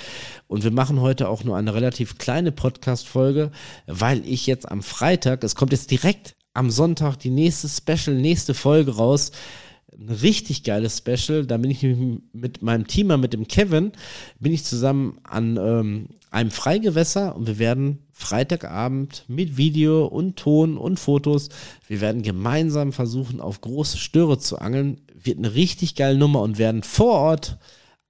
Und 0.48 0.64
wir 0.64 0.72
machen 0.72 1.00
heute 1.00 1.28
auch 1.28 1.44
nur 1.44 1.56
eine 1.56 1.72
relativ 1.72 2.18
kleine 2.18 2.50
Podcast-Folge, 2.50 3.52
weil 3.86 4.26
ich 4.26 4.48
jetzt 4.48 4.68
am 4.68 4.82
Freitag, 4.82 5.44
es 5.44 5.54
kommt 5.54 5.70
jetzt 5.70 5.92
direkt 5.92 6.34
am 6.52 6.72
Sonntag 6.72 7.16
die 7.18 7.30
nächste 7.30 7.68
Special, 7.68 8.16
nächste 8.16 8.54
Folge 8.54 8.96
raus. 8.96 9.30
Ein 9.96 10.08
richtig 10.08 10.64
geiles 10.64 10.98
Special. 10.98 11.46
Da 11.46 11.58
bin 11.58 11.70
ich 11.70 11.86
mit 12.32 12.60
meinem 12.60 12.88
Teamer, 12.88 13.18
mit 13.18 13.34
dem 13.34 13.46
Kevin, 13.46 13.92
bin 14.40 14.52
ich 14.52 14.64
zusammen 14.64 15.18
an 15.22 15.56
ähm, 15.56 16.08
einem 16.32 16.50
Freigewässer 16.50 17.36
und 17.36 17.46
wir 17.46 17.60
werden 17.60 18.00
Freitagabend 18.10 19.24
mit 19.28 19.56
Video 19.56 20.06
und 20.06 20.36
Ton 20.36 20.76
und 20.76 20.98
Fotos, 20.98 21.50
wir 21.86 22.00
werden 22.00 22.22
gemeinsam 22.22 22.92
versuchen, 22.92 23.40
auf 23.40 23.60
große 23.60 23.98
Störe 23.98 24.38
zu 24.38 24.58
angeln 24.58 25.00
wird 25.14 25.38
eine 25.38 25.54
richtig 25.54 25.94
geile 25.94 26.18
Nummer 26.18 26.40
und 26.40 26.58
werden 26.58 26.82
vor 26.82 27.12
Ort 27.12 27.58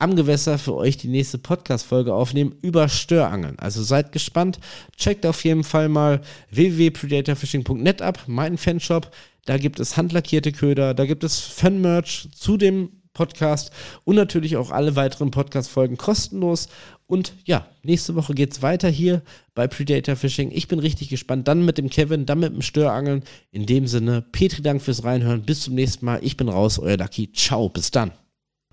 am 0.02 0.16
Gewässer 0.16 0.58
für 0.58 0.74
euch 0.74 0.96
die 0.96 1.06
nächste 1.06 1.38
Podcast-Folge 1.38 2.12
aufnehmen 2.12 2.56
über 2.60 2.88
Störangeln. 2.88 3.56
Also 3.60 3.84
seid 3.84 4.10
gespannt. 4.10 4.58
Checkt 4.96 5.24
auf 5.24 5.44
jeden 5.44 5.62
Fall 5.62 5.88
mal 5.88 6.22
www.predatorfishing.net 6.50 8.02
ab, 8.02 8.24
meinen 8.26 8.58
Fanshop. 8.58 9.12
Da 9.44 9.58
gibt 9.58 9.78
es 9.78 9.96
handlackierte 9.96 10.50
Köder, 10.50 10.94
da 10.94 11.06
gibt 11.06 11.22
es 11.22 11.38
Fan-Merch 11.38 12.28
zu 12.34 12.56
dem 12.56 12.90
Podcast 13.12 13.70
und 14.04 14.16
natürlich 14.16 14.56
auch 14.56 14.70
alle 14.70 14.96
weiteren 14.96 15.30
Podcast-Folgen 15.30 15.96
kostenlos. 15.96 16.68
Und 17.06 17.34
ja, 17.44 17.68
nächste 17.84 18.16
Woche 18.16 18.34
geht 18.34 18.52
es 18.52 18.62
weiter 18.62 18.88
hier 18.88 19.22
bei 19.54 19.68
Predator 19.68 20.16
Fishing. 20.16 20.50
Ich 20.50 20.66
bin 20.66 20.80
richtig 20.80 21.10
gespannt. 21.10 21.46
Dann 21.46 21.64
mit 21.64 21.78
dem 21.78 21.90
Kevin, 21.90 22.26
dann 22.26 22.40
mit 22.40 22.54
dem 22.54 22.62
Störangeln. 22.62 23.22
In 23.52 23.66
dem 23.66 23.86
Sinne, 23.86 24.24
Petri 24.32 24.62
Dank 24.62 24.82
fürs 24.82 25.04
Reinhören. 25.04 25.42
Bis 25.42 25.60
zum 25.60 25.74
nächsten 25.74 26.06
Mal. 26.06 26.20
Ich 26.22 26.36
bin 26.36 26.48
raus, 26.48 26.78
euer 26.78 26.96
Lucky. 26.96 27.30
Ciao, 27.32 27.68
bis 27.68 27.90
dann. 27.90 28.12